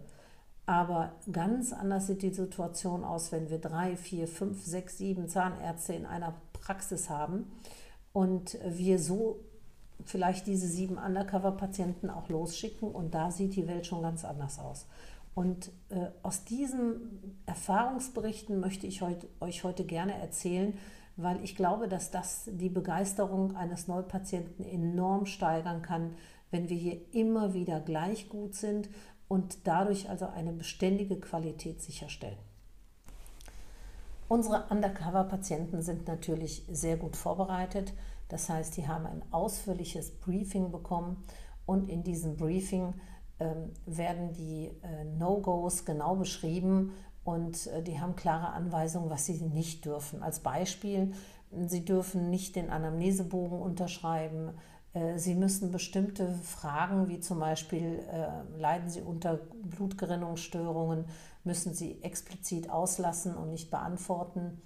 Aber 0.66 1.12
ganz 1.30 1.72
anders 1.72 2.06
sieht 2.06 2.22
die 2.22 2.34
Situation 2.34 3.04
aus, 3.04 3.32
wenn 3.32 3.50
wir 3.50 3.58
drei, 3.58 3.96
vier, 3.96 4.28
fünf, 4.28 4.64
sechs, 4.64 4.98
sieben 4.98 5.28
Zahnärzte 5.28 5.92
in 5.92 6.06
einer 6.06 6.34
Praxis 6.52 7.10
haben 7.10 7.50
und 8.12 8.58
wir 8.64 8.98
so 8.98 9.40
vielleicht 10.04 10.46
diese 10.46 10.66
sieben 10.66 10.98
Undercover-Patienten 10.98 12.10
auch 12.10 12.28
losschicken 12.28 12.90
und 12.90 13.14
da 13.14 13.30
sieht 13.30 13.54
die 13.56 13.68
Welt 13.68 13.86
schon 13.86 14.02
ganz 14.02 14.24
anders 14.24 14.58
aus. 14.58 14.86
Und 15.34 15.70
äh, 15.88 16.08
aus 16.22 16.44
diesen 16.44 17.40
Erfahrungsberichten 17.46 18.60
möchte 18.60 18.86
ich 18.86 19.00
heut, 19.00 19.26
euch 19.40 19.64
heute 19.64 19.84
gerne 19.84 20.14
erzählen, 20.14 20.74
weil 21.16 21.42
ich 21.44 21.56
glaube, 21.56 21.88
dass 21.88 22.10
das 22.10 22.44
die 22.46 22.68
Begeisterung 22.68 23.56
eines 23.56 23.88
Neupatienten 23.88 24.64
enorm 24.64 25.26
steigern 25.26 25.82
kann, 25.82 26.14
wenn 26.50 26.68
wir 26.68 26.76
hier 26.76 27.00
immer 27.12 27.54
wieder 27.54 27.80
gleich 27.80 28.28
gut 28.28 28.54
sind 28.54 28.88
und 29.28 29.66
dadurch 29.66 30.08
also 30.10 30.26
eine 30.26 30.52
beständige 30.52 31.18
Qualität 31.18 31.82
sicherstellen. 31.82 32.38
Unsere 34.28 34.64
Undercover-Patienten 34.70 35.82
sind 35.82 36.08
natürlich 36.08 36.64
sehr 36.70 36.96
gut 36.96 37.16
vorbereitet. 37.16 37.92
Das 38.28 38.48
heißt, 38.48 38.76
die 38.78 38.88
haben 38.88 39.04
ein 39.04 39.22
ausführliches 39.30 40.10
Briefing 40.10 40.70
bekommen 40.70 41.22
und 41.66 41.88
in 41.90 42.02
diesem 42.02 42.36
Briefing 42.36 42.94
ähm, 43.40 43.72
werden 43.84 44.32
die 44.32 44.70
äh, 44.82 45.04
No-Gos 45.04 45.84
genau 45.84 46.16
beschrieben 46.16 46.92
und 47.24 47.68
äh, 47.68 47.82
die 47.82 48.00
haben 48.00 48.16
klare 48.16 48.48
Anweisungen, 48.48 49.10
was 49.10 49.26
sie 49.26 49.40
nicht 49.40 49.84
dürfen. 49.84 50.22
Als 50.22 50.40
Beispiel, 50.40 51.12
sie 51.66 51.84
dürfen 51.84 52.30
nicht 52.30 52.56
den 52.56 52.70
Anamnesebogen 52.70 53.60
unterschreiben. 53.60 54.50
Äh, 54.92 55.18
sie 55.18 55.34
müssen 55.34 55.70
bestimmte 55.70 56.34
Fragen, 56.42 57.08
wie 57.08 57.20
zum 57.20 57.38
Beispiel, 57.38 58.00
äh, 58.10 58.58
leiden 58.58 58.90
Sie 58.90 59.02
unter 59.02 59.38
Blutgerinnungsstörungen, 59.62 61.04
müssen 61.44 61.74
Sie 61.74 62.02
explizit 62.02 62.70
auslassen 62.70 63.36
und 63.36 63.50
nicht 63.50 63.70
beantworten. 63.70 64.60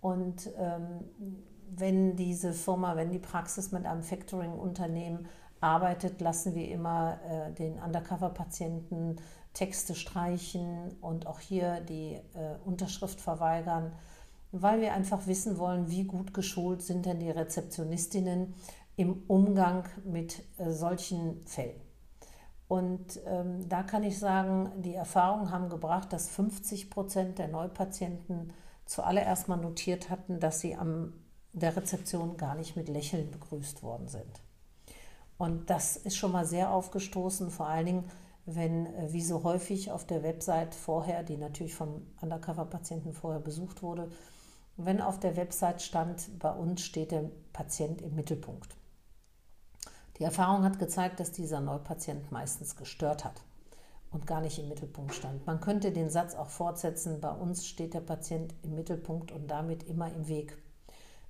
Und 0.00 0.50
ähm, 0.58 1.04
wenn 1.68 2.14
diese 2.14 2.52
Firma, 2.52 2.94
wenn 2.94 3.10
die 3.10 3.18
Praxis 3.18 3.72
mit 3.72 3.86
einem 3.86 4.02
Factoring-Unternehmen 4.02 5.26
arbeitet, 5.60 6.20
lassen 6.20 6.54
wir 6.54 6.70
immer 6.70 7.18
den 7.58 7.80
Undercover-Patienten 7.80 9.16
Texte 9.56 9.94
streichen 9.94 10.92
und 11.00 11.26
auch 11.26 11.40
hier 11.40 11.80
die 11.80 12.12
äh, 12.34 12.56
Unterschrift 12.66 13.20
verweigern, 13.20 13.92
weil 14.52 14.82
wir 14.82 14.92
einfach 14.92 15.26
wissen 15.26 15.58
wollen, 15.58 15.90
wie 15.90 16.04
gut 16.04 16.34
geschult 16.34 16.82
sind 16.82 17.06
denn 17.06 17.20
die 17.20 17.30
Rezeptionistinnen 17.30 18.54
im 18.96 19.22
Umgang 19.28 19.84
mit 20.04 20.42
äh, 20.58 20.70
solchen 20.70 21.40
Fällen. 21.46 21.80
Und 22.68 23.18
ähm, 23.26 23.66
da 23.68 23.82
kann 23.82 24.02
ich 24.02 24.18
sagen, 24.18 24.72
die 24.82 24.94
Erfahrungen 24.94 25.50
haben 25.50 25.70
gebracht, 25.70 26.12
dass 26.12 26.28
50 26.28 26.90
Prozent 26.90 27.38
der 27.38 27.48
Neupatienten 27.48 28.52
zuallererst 28.84 29.48
mal 29.48 29.56
notiert 29.56 30.10
hatten, 30.10 30.38
dass 30.38 30.60
sie 30.60 30.76
am 30.76 31.14
der 31.54 31.74
Rezeption 31.74 32.36
gar 32.36 32.54
nicht 32.54 32.76
mit 32.76 32.88
Lächeln 32.90 33.30
begrüßt 33.30 33.82
worden 33.82 34.08
sind. 34.08 34.42
Und 35.38 35.70
das 35.70 35.96
ist 35.96 36.16
schon 36.16 36.32
mal 36.32 36.44
sehr 36.44 36.70
aufgestoßen, 36.70 37.50
vor 37.50 37.66
allen 37.66 37.86
Dingen, 37.86 38.04
wenn, 38.46 38.86
äh, 38.86 39.12
wie 39.12 39.22
so 39.22 39.42
häufig 39.42 39.90
auf 39.90 40.06
der 40.06 40.22
Website 40.22 40.74
vorher, 40.74 41.22
die 41.22 41.36
natürlich 41.36 41.74
vom 41.74 42.06
Undercover-Patienten 42.22 43.12
vorher 43.12 43.40
besucht 43.40 43.82
wurde, 43.82 44.08
wenn 44.76 45.00
auf 45.00 45.18
der 45.18 45.36
Website 45.36 45.82
stand, 45.82 46.38
bei 46.38 46.50
uns 46.50 46.82
steht 46.82 47.10
der 47.10 47.30
Patient 47.52 48.00
im 48.02 48.14
Mittelpunkt. 48.14 48.76
Die 50.18 50.24
Erfahrung 50.24 50.64
hat 50.64 50.78
gezeigt, 50.78 51.20
dass 51.20 51.32
dieser 51.32 51.60
Neupatient 51.60 52.30
meistens 52.32 52.76
gestört 52.76 53.24
hat 53.24 53.42
und 54.10 54.26
gar 54.26 54.40
nicht 54.40 54.58
im 54.58 54.68
Mittelpunkt 54.68 55.14
stand. 55.14 55.46
Man 55.46 55.60
könnte 55.60 55.92
den 55.92 56.08
Satz 56.08 56.34
auch 56.34 56.48
fortsetzen, 56.48 57.20
bei 57.20 57.30
uns 57.30 57.66
steht 57.66 57.94
der 57.94 58.00
Patient 58.00 58.54
im 58.62 58.74
Mittelpunkt 58.74 59.32
und 59.32 59.48
damit 59.48 59.82
immer 59.82 60.10
im 60.12 60.28
Weg. 60.28 60.56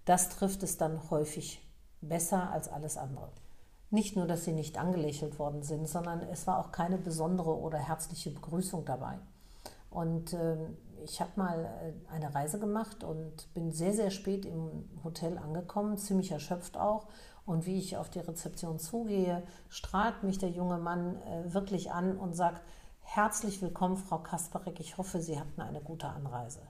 Das 0.04 0.28
trifft 0.28 0.62
es 0.62 0.76
dann 0.76 1.10
häufig 1.10 1.60
besser 2.00 2.50
als 2.50 2.68
alles 2.68 2.96
andere. 2.96 3.30
Nicht 3.90 4.16
nur, 4.16 4.26
dass 4.26 4.44
sie 4.44 4.52
nicht 4.52 4.78
angelächelt 4.78 5.38
worden 5.38 5.62
sind, 5.62 5.88
sondern 5.88 6.20
es 6.20 6.46
war 6.46 6.58
auch 6.58 6.72
keine 6.72 6.98
besondere 6.98 7.56
oder 7.56 7.78
herzliche 7.78 8.30
Begrüßung 8.30 8.84
dabei. 8.84 9.18
Und 9.90 10.32
äh, 10.32 10.56
ich 11.04 11.20
habe 11.20 11.30
mal 11.36 11.64
äh, 11.64 12.12
eine 12.12 12.34
Reise 12.34 12.58
gemacht 12.58 13.04
und 13.04 13.52
bin 13.54 13.72
sehr, 13.72 13.94
sehr 13.94 14.10
spät 14.10 14.44
im 14.44 14.88
Hotel 15.04 15.38
angekommen, 15.38 15.96
ziemlich 15.96 16.32
erschöpft 16.32 16.76
auch. 16.76 17.06
Und 17.46 17.64
wie 17.64 17.78
ich 17.78 17.96
auf 17.96 18.10
die 18.10 18.18
Rezeption 18.18 18.80
zugehe, 18.80 19.44
strahlt 19.68 20.24
mich 20.24 20.38
der 20.38 20.50
junge 20.50 20.78
Mann 20.78 21.16
äh, 21.22 21.54
wirklich 21.54 21.92
an 21.92 22.18
und 22.18 22.34
sagt, 22.34 22.60
herzlich 23.02 23.62
willkommen, 23.62 23.96
Frau 23.96 24.18
Kasparek, 24.18 24.80
ich 24.80 24.98
hoffe, 24.98 25.20
Sie 25.20 25.38
hatten 25.38 25.60
eine 25.60 25.80
gute 25.80 26.08
Anreise. 26.08 26.60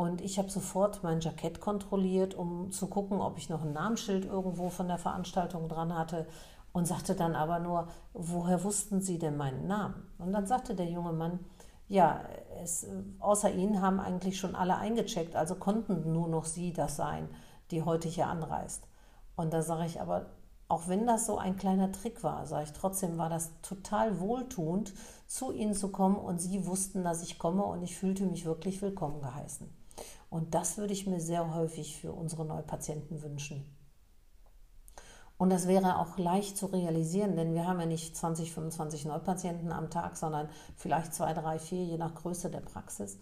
Und 0.00 0.22
ich 0.22 0.38
habe 0.38 0.48
sofort 0.48 1.02
mein 1.02 1.20
Jackett 1.20 1.60
kontrolliert, 1.60 2.34
um 2.34 2.72
zu 2.72 2.86
gucken, 2.86 3.20
ob 3.20 3.36
ich 3.36 3.50
noch 3.50 3.60
ein 3.60 3.74
Namensschild 3.74 4.24
irgendwo 4.24 4.70
von 4.70 4.88
der 4.88 4.96
Veranstaltung 4.96 5.68
dran 5.68 5.94
hatte. 5.94 6.26
Und 6.72 6.86
sagte 6.86 7.14
dann 7.14 7.36
aber 7.36 7.58
nur, 7.58 7.86
woher 8.14 8.64
wussten 8.64 9.02
Sie 9.02 9.18
denn 9.18 9.36
meinen 9.36 9.66
Namen? 9.66 10.08
Und 10.16 10.32
dann 10.32 10.46
sagte 10.46 10.74
der 10.74 10.88
junge 10.88 11.12
Mann, 11.12 11.40
ja, 11.86 12.22
es, 12.62 12.86
außer 13.18 13.52
Ihnen 13.52 13.82
haben 13.82 14.00
eigentlich 14.00 14.38
schon 14.38 14.54
alle 14.54 14.78
eingecheckt, 14.78 15.36
also 15.36 15.56
konnten 15.56 16.10
nur 16.14 16.28
noch 16.28 16.46
Sie 16.46 16.72
das 16.72 16.96
sein, 16.96 17.28
die 17.70 17.82
heute 17.82 18.08
hier 18.08 18.28
anreist. 18.28 18.88
Und 19.36 19.52
da 19.52 19.60
sage 19.60 19.84
ich 19.84 20.00
aber, 20.00 20.30
auch 20.68 20.88
wenn 20.88 21.06
das 21.06 21.26
so 21.26 21.36
ein 21.36 21.58
kleiner 21.58 21.92
Trick 21.92 22.24
war, 22.24 22.46
sage 22.46 22.64
ich 22.64 22.72
trotzdem, 22.72 23.18
war 23.18 23.28
das 23.28 23.50
total 23.60 24.18
wohltuend, 24.18 24.94
zu 25.26 25.52
Ihnen 25.52 25.74
zu 25.74 25.88
kommen 25.88 26.16
und 26.16 26.40
Sie 26.40 26.66
wussten, 26.66 27.04
dass 27.04 27.22
ich 27.22 27.38
komme 27.38 27.64
und 27.64 27.82
ich 27.82 27.98
fühlte 27.98 28.24
mich 28.24 28.46
wirklich 28.46 28.80
willkommen 28.80 29.20
geheißen. 29.20 29.78
Und 30.30 30.54
das 30.54 30.78
würde 30.78 30.92
ich 30.92 31.06
mir 31.06 31.20
sehr 31.20 31.54
häufig 31.54 31.96
für 32.00 32.12
unsere 32.12 32.44
Neupatienten 32.44 33.22
wünschen. 33.22 33.76
Und 35.36 35.50
das 35.50 35.66
wäre 35.66 35.98
auch 35.98 36.18
leicht 36.18 36.56
zu 36.56 36.66
realisieren, 36.66 37.34
denn 37.34 37.54
wir 37.54 37.66
haben 37.66 37.80
ja 37.80 37.86
nicht 37.86 38.16
20, 38.16 38.52
25 38.52 39.06
Neupatienten 39.06 39.72
am 39.72 39.90
Tag, 39.90 40.16
sondern 40.16 40.48
vielleicht 40.76 41.14
zwei, 41.14 41.32
drei, 41.32 41.58
vier, 41.58 41.82
je 41.82 41.96
nach 41.96 42.14
Größe 42.14 42.50
der 42.50 42.60
Praxis. 42.60 43.18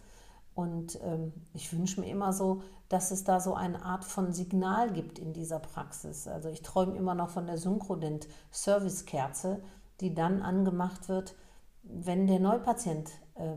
Und 0.53 0.99
ähm, 1.05 1.33
ich 1.55 1.73
wünsche 1.73 2.01
mir 2.01 2.09
immer 2.09 2.33
so, 2.33 2.62
dass 2.88 3.12
es 3.12 3.23
da 3.23 3.38
so 3.38 3.55
eine 3.55 3.85
Art 3.85 4.05
von 4.05 4.33
Signal 4.33 4.92
gibt 4.92 5.21
in 5.21 5.33
dieser 5.33 5.61
Praxis. 5.61 6.27
Also 6.27 6.49
ich 6.49 6.62
träume 6.62 6.97
immer 6.97 7.14
noch 7.14 7.31
von 7.31 7.47
der 7.47 7.57
Synchrodent 7.57 8.27
Servicekerze, 8.51 9.62
die 10.01 10.12
dann 10.12 10.42
angemacht 10.42 11.09
wird, 11.09 11.37
wenn 11.85 12.27
der 12.27 12.40
Neupatient 12.40 13.11
äh, 13.37 13.55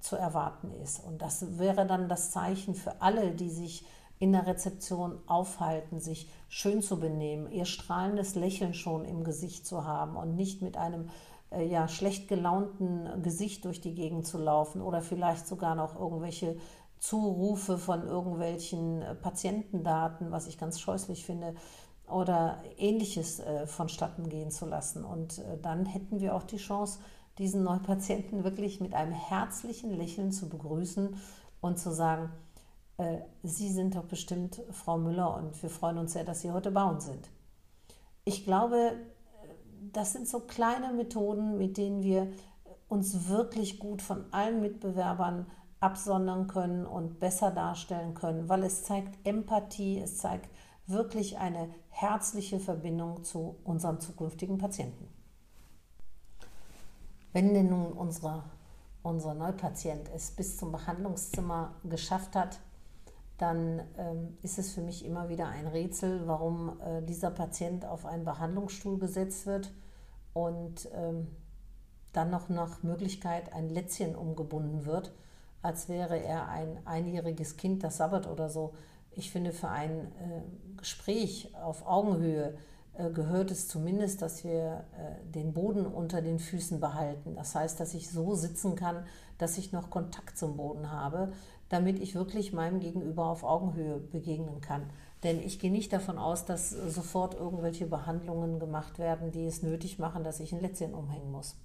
zu 0.00 0.16
erwarten 0.16 0.72
ist. 0.82 1.04
Und 1.04 1.22
das 1.22 1.58
wäre 1.58 1.86
dann 1.86 2.08
das 2.08 2.30
Zeichen 2.30 2.74
für 2.74 3.00
alle, 3.00 3.32
die 3.32 3.50
sich 3.50 3.84
in 4.18 4.32
der 4.32 4.46
Rezeption 4.46 5.18
aufhalten, 5.26 5.98
sich 5.98 6.28
schön 6.48 6.82
zu 6.82 7.00
benehmen, 7.00 7.50
ihr 7.50 7.64
strahlendes 7.64 8.34
Lächeln 8.34 8.74
schon 8.74 9.04
im 9.04 9.24
Gesicht 9.24 9.66
zu 9.66 9.86
haben 9.86 10.16
und 10.16 10.36
nicht 10.36 10.60
mit 10.60 10.76
einem 10.76 11.08
äh, 11.50 11.66
ja, 11.66 11.88
schlecht 11.88 12.28
gelaunten 12.28 13.22
Gesicht 13.22 13.64
durch 13.64 13.80
die 13.80 13.94
Gegend 13.94 14.26
zu 14.26 14.38
laufen 14.38 14.82
oder 14.82 15.00
vielleicht 15.00 15.46
sogar 15.46 15.74
noch 15.74 15.98
irgendwelche 15.98 16.56
Zurufe 16.98 17.78
von 17.78 18.06
irgendwelchen 18.06 19.00
äh, 19.00 19.14
Patientendaten, 19.14 20.30
was 20.30 20.46
ich 20.46 20.58
ganz 20.58 20.78
scheußlich 20.78 21.24
finde, 21.24 21.54
oder 22.06 22.62
ähnliches 22.76 23.40
äh, 23.40 23.66
vonstatten 23.66 24.28
gehen 24.28 24.50
zu 24.50 24.66
lassen. 24.66 25.04
Und 25.04 25.38
äh, 25.38 25.58
dann 25.62 25.86
hätten 25.86 26.20
wir 26.20 26.34
auch 26.34 26.42
die 26.42 26.58
Chance, 26.58 26.98
diesen 27.40 27.64
Neupatienten 27.64 28.44
wirklich 28.44 28.80
mit 28.80 28.94
einem 28.94 29.12
herzlichen 29.12 29.90
Lächeln 29.90 30.30
zu 30.30 30.48
begrüßen 30.48 31.16
und 31.60 31.78
zu 31.78 31.90
sagen, 31.90 32.30
äh, 32.98 33.18
Sie 33.42 33.70
sind 33.70 33.96
doch 33.96 34.04
bestimmt 34.04 34.62
Frau 34.70 34.98
Müller 34.98 35.34
und 35.34 35.60
wir 35.62 35.70
freuen 35.70 35.98
uns 35.98 36.12
sehr, 36.12 36.24
dass 36.24 36.42
Sie 36.42 36.52
heute 36.52 36.70
bei 36.70 36.84
uns 36.84 37.06
sind. 37.06 37.30
Ich 38.24 38.44
glaube, 38.44 38.92
das 39.92 40.12
sind 40.12 40.28
so 40.28 40.40
kleine 40.40 40.92
Methoden, 40.92 41.56
mit 41.56 41.78
denen 41.78 42.02
wir 42.02 42.30
uns 42.88 43.28
wirklich 43.28 43.78
gut 43.78 44.02
von 44.02 44.24
allen 44.32 44.60
Mitbewerbern 44.60 45.46
absondern 45.80 46.46
können 46.46 46.84
und 46.84 47.20
besser 47.20 47.50
darstellen 47.50 48.12
können, 48.12 48.50
weil 48.50 48.64
es 48.64 48.84
zeigt 48.84 49.26
Empathie, 49.26 49.98
es 49.98 50.18
zeigt 50.18 50.50
wirklich 50.86 51.38
eine 51.38 51.70
herzliche 51.88 52.60
Verbindung 52.60 53.24
zu 53.24 53.56
unserem 53.64 53.98
zukünftigen 53.98 54.58
Patienten. 54.58 55.08
Wenn 57.32 57.54
denn 57.54 57.70
nun 57.70 57.92
unsere, 57.92 58.44
unser 59.02 59.34
Neupatient 59.34 60.10
es 60.14 60.30
bis 60.30 60.56
zum 60.56 60.72
Behandlungszimmer 60.72 61.74
geschafft 61.84 62.34
hat, 62.36 62.60
dann 63.38 63.82
ähm, 63.96 64.36
ist 64.42 64.58
es 64.58 64.72
für 64.72 64.82
mich 64.82 65.04
immer 65.04 65.28
wieder 65.28 65.48
ein 65.48 65.66
Rätsel, 65.66 66.26
warum 66.26 66.78
äh, 66.80 67.02
dieser 67.02 67.30
Patient 67.30 67.86
auf 67.86 68.04
einen 68.04 68.24
Behandlungsstuhl 68.24 68.98
gesetzt 68.98 69.46
wird 69.46 69.72
und 70.34 70.88
ähm, 70.94 71.28
dann 72.12 72.30
noch 72.30 72.48
nach 72.48 72.82
Möglichkeit 72.82 73.52
ein 73.54 73.70
Lätzchen 73.70 74.14
umgebunden 74.14 74.84
wird 74.84 75.12
als 75.62 75.88
wäre 75.88 76.18
er 76.18 76.48
ein 76.48 76.78
einjähriges 76.86 77.56
Kind, 77.56 77.84
das 77.84 77.98
sabbert 77.98 78.26
oder 78.26 78.48
so. 78.48 78.72
Ich 79.12 79.30
finde, 79.30 79.52
für 79.52 79.68
ein 79.68 79.90
äh, 79.90 80.76
Gespräch 80.76 81.52
auf 81.62 81.86
Augenhöhe 81.86 82.56
gehört 83.08 83.50
es 83.50 83.68
zumindest, 83.68 84.20
dass 84.20 84.44
wir 84.44 84.84
äh, 84.98 85.32
den 85.32 85.54
Boden 85.54 85.86
unter 85.86 86.20
den 86.20 86.38
Füßen 86.38 86.80
behalten. 86.80 87.34
Das 87.36 87.54
heißt, 87.54 87.80
dass 87.80 87.94
ich 87.94 88.10
so 88.10 88.34
sitzen 88.34 88.74
kann, 88.74 89.04
dass 89.38 89.56
ich 89.56 89.72
noch 89.72 89.88
Kontakt 89.88 90.36
zum 90.36 90.58
Boden 90.58 90.90
habe, 90.90 91.32
damit 91.70 91.98
ich 91.98 92.14
wirklich 92.14 92.52
meinem 92.52 92.80
Gegenüber 92.80 93.26
auf 93.26 93.44
Augenhöhe 93.44 93.98
begegnen 93.98 94.60
kann. 94.60 94.90
Denn 95.22 95.40
ich 95.40 95.58
gehe 95.58 95.70
nicht 95.70 95.92
davon 95.92 96.18
aus, 96.18 96.44
dass 96.44 96.70
sofort 96.70 97.34
irgendwelche 97.34 97.86
Behandlungen 97.86 98.58
gemacht 98.58 98.98
werden, 98.98 99.30
die 99.30 99.46
es 99.46 99.62
nötig 99.62 99.98
machen, 99.98 100.24
dass 100.24 100.40
ich 100.40 100.52
ein 100.52 100.60
Lätzchen 100.60 100.92
umhängen 100.92 101.30
muss. 101.30 101.56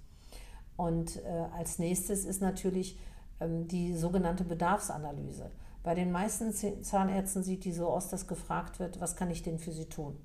Und 0.76 1.22
äh, 1.24 1.28
als 1.56 1.78
nächstes 1.78 2.24
ist 2.24 2.40
natürlich 2.40 2.98
ähm, 3.40 3.66
die 3.68 3.94
sogenannte 3.94 4.44
Bedarfsanalyse. 4.44 5.50
Bei 5.82 5.94
den 5.94 6.10
meisten 6.10 6.52
Zahnärzten 6.52 7.42
sieht 7.42 7.64
die 7.64 7.72
so 7.72 7.88
aus, 7.88 8.08
dass 8.08 8.26
gefragt 8.26 8.80
wird, 8.80 9.00
was 9.00 9.16
kann 9.16 9.30
ich 9.30 9.42
denn 9.42 9.58
für 9.58 9.72
sie 9.72 9.86
tun? 9.86 10.16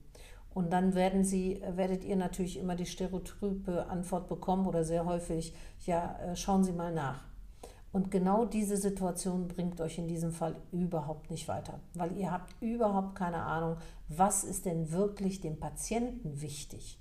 Und 0.54 0.74
dann 0.74 0.96
werden 0.96 1.24
sie, 1.24 1.62
werdet 1.76 2.04
ihr 2.04 2.16
natürlich 2.16 2.58
immer 2.58 2.76
die 2.76 2.86
stereotype 2.86 3.88
Antwort 3.88 4.28
bekommen 4.28 4.68
oder 4.68 4.84
sehr 4.84 5.06
häufig, 5.06 5.54
ja, 5.86 6.18
äh, 6.20 6.36
schauen 6.36 6.64
Sie 6.64 6.74
mal 6.74 6.94
nach. 6.94 7.24
Und 7.94 8.10
genau 8.10 8.46
diese 8.46 8.78
Situation 8.78 9.48
bringt 9.48 9.82
euch 9.82 9.98
in 9.98 10.08
diesem 10.08 10.32
Fall 10.32 10.56
überhaupt 10.72 11.30
nicht 11.30 11.48
weiter, 11.48 11.80
weil 11.94 12.16
ihr 12.18 12.32
habt 12.32 12.54
überhaupt 12.62 13.16
keine 13.16 13.44
Ahnung, 13.44 13.78
was 14.08 14.44
ist 14.44 14.66
denn 14.66 14.92
wirklich 14.92 15.42
dem 15.42 15.60
Patienten 15.60 16.42
wichtig. 16.42 17.00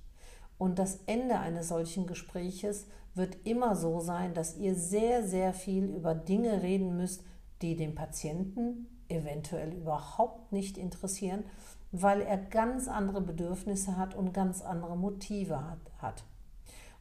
Und 0.59 0.79
das 0.79 1.01
Ende 1.07 1.39
eines 1.39 1.69
solchen 1.69 2.07
Gespräches 2.07 2.87
wird 3.15 3.39
immer 3.45 3.77
so 3.77 4.01
sein, 4.01 4.35
dass 4.35 4.57
ihr 4.57 4.75
sehr, 4.75 5.27
sehr 5.27 5.55
viel 5.55 5.85
über 5.85 6.15
Dinge 6.15 6.63
reden 6.63 6.97
müsst, 6.97 7.25
die 7.63 7.77
den 7.77 7.95
Patienten 7.95 8.87
eventuell 9.09 9.73
überhaupt 9.73 10.53
nicht 10.53 10.77
interessieren, 10.77 11.45
weil 11.93 12.23
er 12.23 12.39
ganz 12.39 12.89
andere 12.89 13.21
Bedürfnisse 13.21 13.97
hat 13.97 14.15
und 14.15 14.33
ganz 14.33 14.63
andere 14.63 14.97
Motive 14.97 15.77
hat. 15.99 16.25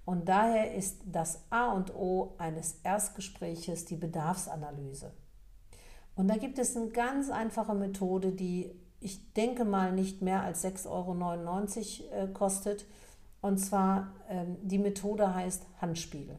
Und 0.06 0.28
daher 0.28 0.74
ist 0.74 1.02
das 1.06 1.44
A 1.52 1.72
und 1.72 1.94
O 1.94 2.34
eines 2.40 2.80
Erstgespräches 2.84 3.86
die 3.86 3.96
Bedarfsanalyse. 3.96 5.12
Und 6.16 6.28
da 6.28 6.38
gibt 6.38 6.58
es 6.58 6.76
eine 6.76 6.88
ganz 6.88 7.30
einfache 7.30 7.76
Methode, 7.76 8.32
die 8.32 8.72
ich 9.02 9.34
denke 9.34 9.64
mal 9.64 9.94
nicht 9.94 10.22
mehr 10.22 10.44
als 10.44 10.66
6,99 10.66 12.12
Euro 12.12 12.24
äh, 12.24 12.28
kostet 12.28 12.86
und 13.42 13.58
zwar 13.58 14.14
ähm, 14.30 14.58
die 14.62 14.80
Methode 14.80 15.34
heißt 15.34 15.66
Handspiegel. 15.82 16.38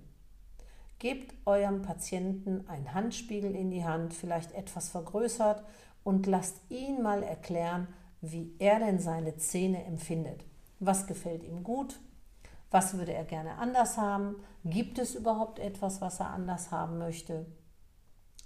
Gebt 0.99 1.35
eurem 1.47 1.81
Patienten 1.81 2.69
einen 2.69 2.93
Handspiegel 2.93 3.55
in 3.57 3.71
die 3.71 3.85
Hand, 3.85 4.13
vielleicht 4.13 4.53
etwas 4.53 4.91
vergrößert, 4.91 5.65
und 6.03 6.27
lasst 6.27 6.57
ihn 6.71 7.03
mal 7.03 7.23
erklären, 7.23 7.89
wie 8.21 8.55
er 8.59 8.79
denn 8.79 8.99
seine 8.99 9.37
Zähne 9.37 9.85
empfindet. 9.85 10.45
Was 10.79 11.07
gefällt 11.07 11.45
ihm 11.45 11.63
gut? 11.63 12.01
Was 12.71 12.97
würde 12.97 13.13
er 13.13 13.25
gerne 13.25 13.57
anders 13.57 13.99
haben? 13.99 14.37
Gibt 14.65 14.99
es 14.99 15.15
überhaupt 15.15 15.59
etwas, 15.59 16.01
was 16.01 16.21
er 16.21 16.31
anders 16.31 16.71
haben 16.71 16.99
möchte? 16.99 17.47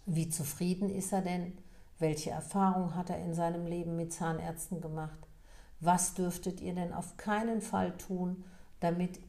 Wie 0.07 0.29
zufrieden 0.29 0.89
ist 0.89 1.13
er 1.13 1.23
denn? 1.23 1.59
Welche 1.99 2.31
Erfahrung 2.31 2.95
hat 2.95 3.11
er 3.11 3.19
in 3.19 3.35
seinem 3.35 3.67
Leben 3.67 3.97
mit 3.97 4.13
Zahnärzten 4.13 4.81
gemacht? 4.81 5.19
Was 5.81 6.15
dürftet 6.15 6.61
ihr 6.61 6.75
denn 6.75 6.93
auf 6.93 7.17
keinen 7.17 7.61
Fall 7.61 7.97
tun, 7.97 8.45
damit 8.81 9.21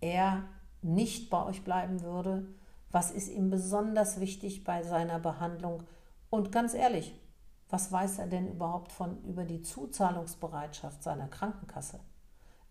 er 0.00 0.44
nicht 0.82 1.30
bei 1.30 1.44
euch 1.44 1.62
bleiben 1.62 2.02
würde? 2.02 2.46
Was 2.90 3.10
ist 3.10 3.28
ihm 3.28 3.50
besonders 3.50 4.18
wichtig 4.18 4.64
bei 4.64 4.82
seiner 4.82 5.20
Behandlung? 5.20 5.84
Und 6.28 6.52
ganz 6.52 6.74
ehrlich, 6.74 7.14
was 7.70 7.92
weiß 7.92 8.18
er 8.18 8.26
denn 8.26 8.48
überhaupt 8.48 8.92
von 8.92 9.22
über 9.24 9.44
die 9.44 9.62
Zuzahlungsbereitschaft 9.62 11.02
seiner 11.02 11.28
Krankenkasse? 11.28 12.00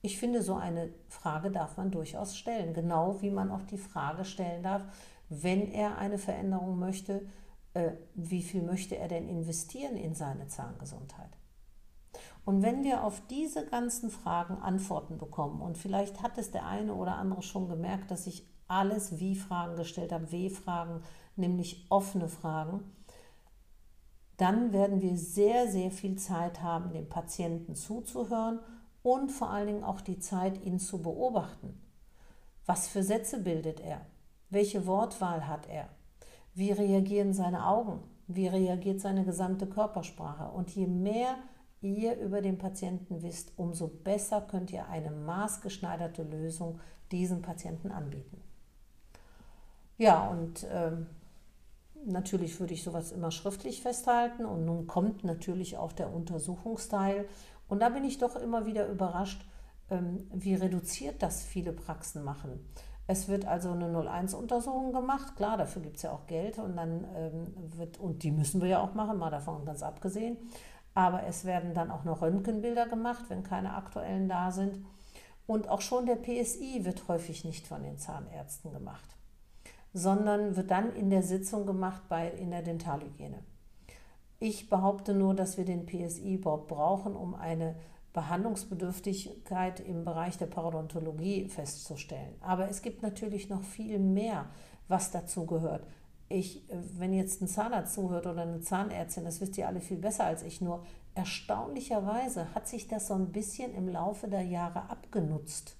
Ich 0.01 0.17
finde, 0.17 0.41
so 0.41 0.55
eine 0.55 0.89
Frage 1.07 1.51
darf 1.51 1.77
man 1.77 1.91
durchaus 1.91 2.38
stellen, 2.38 2.73
genau 2.73 3.21
wie 3.21 3.31
man 3.31 3.51
auch 3.51 3.63
die 3.63 3.77
Frage 3.77 4.23
stellen 4.23 4.63
darf, 4.63 4.83
wenn 5.27 5.71
er 5.71 5.97
eine 5.97 6.17
Veränderung 6.17 6.79
möchte, 6.79 7.27
äh, 7.73 7.91
wie 8.15 8.41
viel 8.41 8.62
möchte 8.62 8.97
er 8.97 9.07
denn 9.07 9.27
investieren 9.27 9.97
in 9.97 10.15
seine 10.15 10.47
Zahngesundheit? 10.47 11.38
Und 12.45 12.63
wenn 12.63 12.83
wir 12.83 13.03
auf 13.03 13.21
diese 13.27 13.65
ganzen 13.65 14.09
Fragen 14.09 14.57
Antworten 14.57 15.17
bekommen, 15.17 15.62
und 15.62 15.77
vielleicht 15.77 16.23
hat 16.23 16.38
es 16.38 16.51
der 16.51 16.65
eine 16.65 16.95
oder 16.95 17.15
andere 17.15 17.43
schon 17.43 17.67
gemerkt, 17.67 18.09
dass 18.09 18.25
ich 18.25 18.47
alles 18.67 19.19
Wie-Fragen 19.19 19.75
gestellt 19.75 20.12
habe, 20.12 20.31
W-Fragen, 20.31 21.03
nämlich 21.35 21.85
offene 21.89 22.27
Fragen, 22.27 22.83
dann 24.39 24.71
werden 24.71 25.02
wir 25.02 25.17
sehr, 25.17 25.67
sehr 25.67 25.91
viel 25.91 26.15
Zeit 26.15 26.63
haben, 26.63 26.93
dem 26.93 27.10
Patienten 27.10 27.75
zuzuhören 27.75 28.60
und 29.04 29.32
vor 29.32 29.49
allen 29.49 29.67
Dingen 29.67 29.84
auch 29.84 29.99
die 29.99 30.19
Zeit, 30.19 30.63
ihn 30.63 30.80
zu 30.80 31.02
beobachten. 31.02 31.82
Was 32.65 32.88
für 32.88 33.04
Sätze 33.04 33.41
bildet 33.41 33.82
er? 33.82 34.02
Welche 34.49 34.88
Wortwahl 34.88 35.45
hat 35.45 35.67
er? 35.67 35.89
Wie 36.54 36.71
reagieren 36.71 37.34
seine 37.34 37.67
Augen? 37.67 37.99
Wie 38.28 38.47
reagiert 38.47 39.02
seine 39.02 39.25
gesamte 39.25 39.67
Körpersprache? 39.67 40.52
Und 40.52 40.69
je 40.69 40.88
mehr 40.88 41.36
ihr 41.82 42.17
über 42.17 42.41
den 42.41 42.58
Patienten 42.58 43.21
wisst, 43.21 43.52
umso 43.58 43.88
besser 43.88 44.39
könnt 44.41 44.71
ihr 44.71 44.88
eine 44.88 45.12
maßgeschneiderte 45.12 46.23
Lösung 46.23 46.80
diesem 47.12 47.41
Patienten 47.41 47.91
anbieten. 47.91 48.41
Ja, 49.97 50.30
und 50.30 50.65
ähm, 50.71 51.08
natürlich 52.05 52.59
würde 52.59 52.73
ich 52.73 52.83
sowas 52.83 53.12
immer 53.12 53.31
schriftlich 53.31 53.81
festhalten 53.81 54.45
und 54.45 54.65
nun 54.65 54.88
kommt 54.88 55.23
natürlich 55.23 55.77
auch 55.77 55.91
der 55.91 56.13
Untersuchungsteil 56.13 57.27
und 57.67 57.81
da 57.81 57.89
bin 57.89 58.03
ich 58.03 58.17
doch 58.17 58.35
immer 58.35 58.65
wieder 58.65 58.88
überrascht, 58.88 59.45
ähm, 59.89 60.27
wie 60.33 60.55
reduziert 60.55 61.21
das 61.21 61.43
viele 61.43 61.73
Praxen 61.73 62.23
machen. 62.23 62.59
Es 63.07 63.27
wird 63.27 63.45
also 63.45 63.71
eine 63.71 63.88
01-Untersuchung 63.88 64.93
gemacht, 64.93 65.35
klar, 65.35 65.57
dafür 65.57 65.81
gibt 65.81 65.97
es 65.97 66.03
ja 66.03 66.12
auch 66.12 66.27
Geld 66.27 66.59
und 66.59 66.75
dann 66.75 67.07
ähm, 67.15 67.53
wird, 67.77 67.99
und 67.99 68.21
die 68.21 68.31
müssen 68.31 68.62
wir 68.62 68.67
ja 68.67 68.81
auch 68.81 68.93
machen, 68.93 69.17
mal 69.17 69.31
davon 69.31 69.65
ganz 69.65 69.81
abgesehen. 69.81 70.38
Aber 70.93 71.23
es 71.23 71.45
werden 71.45 71.73
dann 71.73 71.91
auch 71.91 72.03
noch 72.03 72.21
Röntgenbilder 72.21 72.88
gemacht, 72.88 73.25
wenn 73.29 73.43
keine 73.43 73.73
aktuellen 73.73 74.27
da 74.27 74.51
sind. 74.51 74.85
Und 75.47 75.69
auch 75.69 75.81
schon 75.81 76.05
der 76.05 76.17
PSI 76.17 76.85
wird 76.85 77.07
häufig 77.07 77.45
nicht 77.45 77.65
von 77.65 77.81
den 77.81 77.97
Zahnärzten 77.97 78.71
gemacht. 78.71 79.15
Sondern 79.93 80.56
wird 80.56 80.71
dann 80.71 80.93
in 80.95 81.10
der 81.10 81.23
Sitzung 81.23 81.65
gemacht 81.65 82.04
bei, 82.10 82.30
in 82.30 82.52
der 82.52 82.62
Dentalhygiene. 82.62 83.43
Ich 84.39 84.69
behaupte 84.69 85.13
nur, 85.13 85.34
dass 85.34 85.58
wir 85.58 85.65
den 85.65 85.86
PSI 85.86 86.36
überhaupt 86.36 86.67
brauchen, 86.67 87.15
um 87.15 87.36
eine 87.36 87.75
Behandlungsbedürftigkeit 88.13 89.80
im 89.82 90.04
Bereich 90.04 90.38
der 90.38 90.47
Parodontologie 90.47 91.47
festzustellen. 91.49 92.36
Aber 92.41 92.69
es 92.69 92.82
gibt 92.82 93.04
natürlich 93.04 93.49
noch 93.49 93.62
viel 93.62 93.99
mehr, 93.99 94.47
was 94.88 95.12
dazu 95.12 95.45
gehört. 95.45 95.86
Ich, 96.30 96.63
wenn 96.69 97.13
jetzt 97.13 97.41
ein 97.41 97.47
Zahnarzt 97.47 97.93
zuhört 97.93 98.28
oder 98.28 98.43
eine 98.43 98.62
Zahnärztin, 98.62 99.25
das 99.25 99.41
wisst 99.41 99.58
ihr 99.58 99.67
alle 99.67 99.82
viel 99.82 99.97
besser 99.97 100.25
als 100.25 100.43
ich, 100.43 100.62
nur 100.62 100.84
erstaunlicherweise 101.15 102.54
hat 102.54 102.67
sich 102.67 102.88
das 102.88 103.08
so 103.08 103.15
ein 103.15 103.32
bisschen 103.32 103.73
im 103.73 103.88
Laufe 103.88 104.28
der 104.28 104.43
Jahre 104.43 104.89
abgenutzt, 104.89 105.75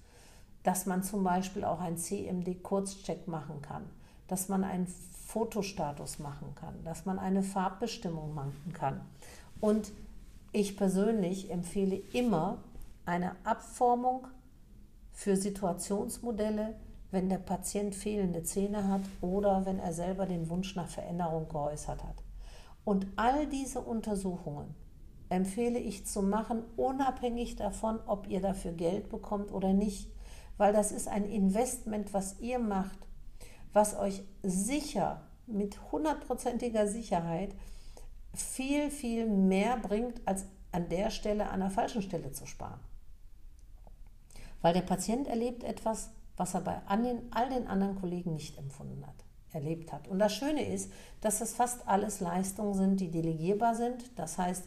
dass 0.62 0.86
man 0.86 1.02
zum 1.02 1.24
Beispiel 1.24 1.64
auch 1.64 1.80
ein 1.80 1.96
CMD-Kurzcheck 1.96 3.28
machen 3.28 3.62
kann, 3.62 3.84
dass 4.30 4.48
man 4.48 4.62
einen 4.62 4.86
Fotostatus 5.26 6.18
machen 6.18 6.54
kann, 6.54 6.84
dass 6.84 7.04
man 7.04 7.18
eine 7.18 7.42
Farbbestimmung 7.42 8.34
machen 8.34 8.72
kann. 8.72 9.00
Und 9.60 9.92
ich 10.52 10.76
persönlich 10.76 11.50
empfehle 11.50 11.96
immer 12.12 12.58
eine 13.06 13.34
Abformung 13.44 14.26
für 15.12 15.36
Situationsmodelle, 15.36 16.76
wenn 17.10 17.28
der 17.28 17.38
Patient 17.38 17.94
fehlende 17.94 18.44
Zähne 18.44 18.88
hat 18.88 19.02
oder 19.20 19.66
wenn 19.66 19.80
er 19.80 19.92
selber 19.92 20.26
den 20.26 20.48
Wunsch 20.48 20.76
nach 20.76 20.88
Veränderung 20.88 21.48
geäußert 21.48 22.04
hat. 22.04 22.22
Und 22.84 23.06
all 23.16 23.46
diese 23.46 23.80
Untersuchungen 23.80 24.74
empfehle 25.28 25.78
ich 25.78 26.06
zu 26.06 26.22
machen, 26.22 26.62
unabhängig 26.76 27.56
davon, 27.56 27.98
ob 28.06 28.28
ihr 28.28 28.40
dafür 28.40 28.72
Geld 28.72 29.08
bekommt 29.08 29.52
oder 29.52 29.72
nicht, 29.72 30.08
weil 30.56 30.72
das 30.72 30.92
ist 30.92 31.08
ein 31.08 31.24
Investment, 31.24 32.12
was 32.14 32.38
ihr 32.40 32.58
macht, 32.58 32.98
was 33.72 33.96
euch 33.96 34.22
sicher 34.42 35.22
mit 35.46 35.92
hundertprozentiger 35.92 36.86
Sicherheit 36.86 37.54
viel, 38.34 38.90
viel 38.90 39.26
mehr 39.26 39.76
bringt, 39.76 40.20
als 40.26 40.46
an 40.72 40.88
der 40.88 41.10
Stelle 41.10 41.50
an 41.50 41.60
der 41.60 41.70
falschen 41.70 42.02
Stelle 42.02 42.32
zu 42.32 42.46
sparen. 42.46 42.80
Weil 44.62 44.74
der 44.74 44.82
Patient 44.82 45.26
erlebt 45.26 45.64
etwas, 45.64 46.10
was 46.36 46.54
er 46.54 46.60
bei 46.60 46.80
all 46.86 47.48
den 47.48 47.66
anderen 47.66 47.96
Kollegen 47.96 48.34
nicht 48.34 48.56
empfunden 48.58 49.04
hat, 49.06 49.24
erlebt 49.52 49.92
hat. 49.92 50.08
Und 50.08 50.18
das 50.18 50.34
Schöne 50.34 50.64
ist, 50.64 50.92
dass 51.20 51.40
das 51.40 51.54
fast 51.54 51.86
alles 51.88 52.20
Leistungen 52.20 52.74
sind, 52.74 53.00
die 53.00 53.10
delegierbar 53.10 53.74
sind. 53.74 54.18
Das 54.18 54.38
heißt, 54.38 54.64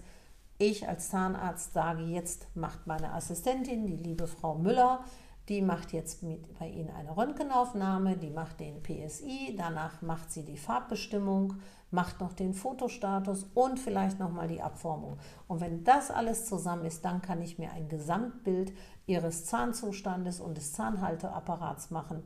ich 0.57 0.87
als 0.87 1.09
Zahnarzt 1.09 1.73
sage, 1.73 2.03
jetzt 2.03 2.47
macht 2.55 2.85
meine 2.85 3.13
Assistentin, 3.13 3.87
die 3.87 3.95
liebe 3.95 4.27
Frau 4.27 4.55
Müller, 4.55 5.03
die 5.49 5.61
macht 5.61 5.91
jetzt 5.91 6.23
mit 6.23 6.57
bei 6.57 6.69
Ihnen 6.69 6.89
eine 6.89 7.15
Röntgenaufnahme, 7.15 8.15
die 8.15 8.29
macht 8.29 8.59
den 8.61 8.81
PSI, 8.81 9.55
danach 9.57 10.01
macht 10.01 10.31
sie 10.31 10.45
die 10.45 10.57
Farbbestimmung, 10.57 11.55
macht 11.91 12.21
noch 12.21 12.33
den 12.33 12.53
Fotostatus 12.53 13.43
und 13.53 13.77
vielleicht 13.77 14.19
nochmal 14.19 14.47
die 14.47 14.61
Abformung. 14.61 15.17
Und 15.47 15.59
wenn 15.59 15.83
das 15.83 16.11
alles 16.11 16.45
zusammen 16.45 16.85
ist, 16.85 17.03
dann 17.03 17.21
kann 17.21 17.41
ich 17.41 17.59
mir 17.59 17.71
ein 17.71 17.89
Gesamtbild 17.89 18.73
Ihres 19.05 19.45
Zahnzustandes 19.45 20.39
und 20.39 20.57
des 20.57 20.71
Zahnhalteapparats 20.73 21.91
machen. 21.91 22.23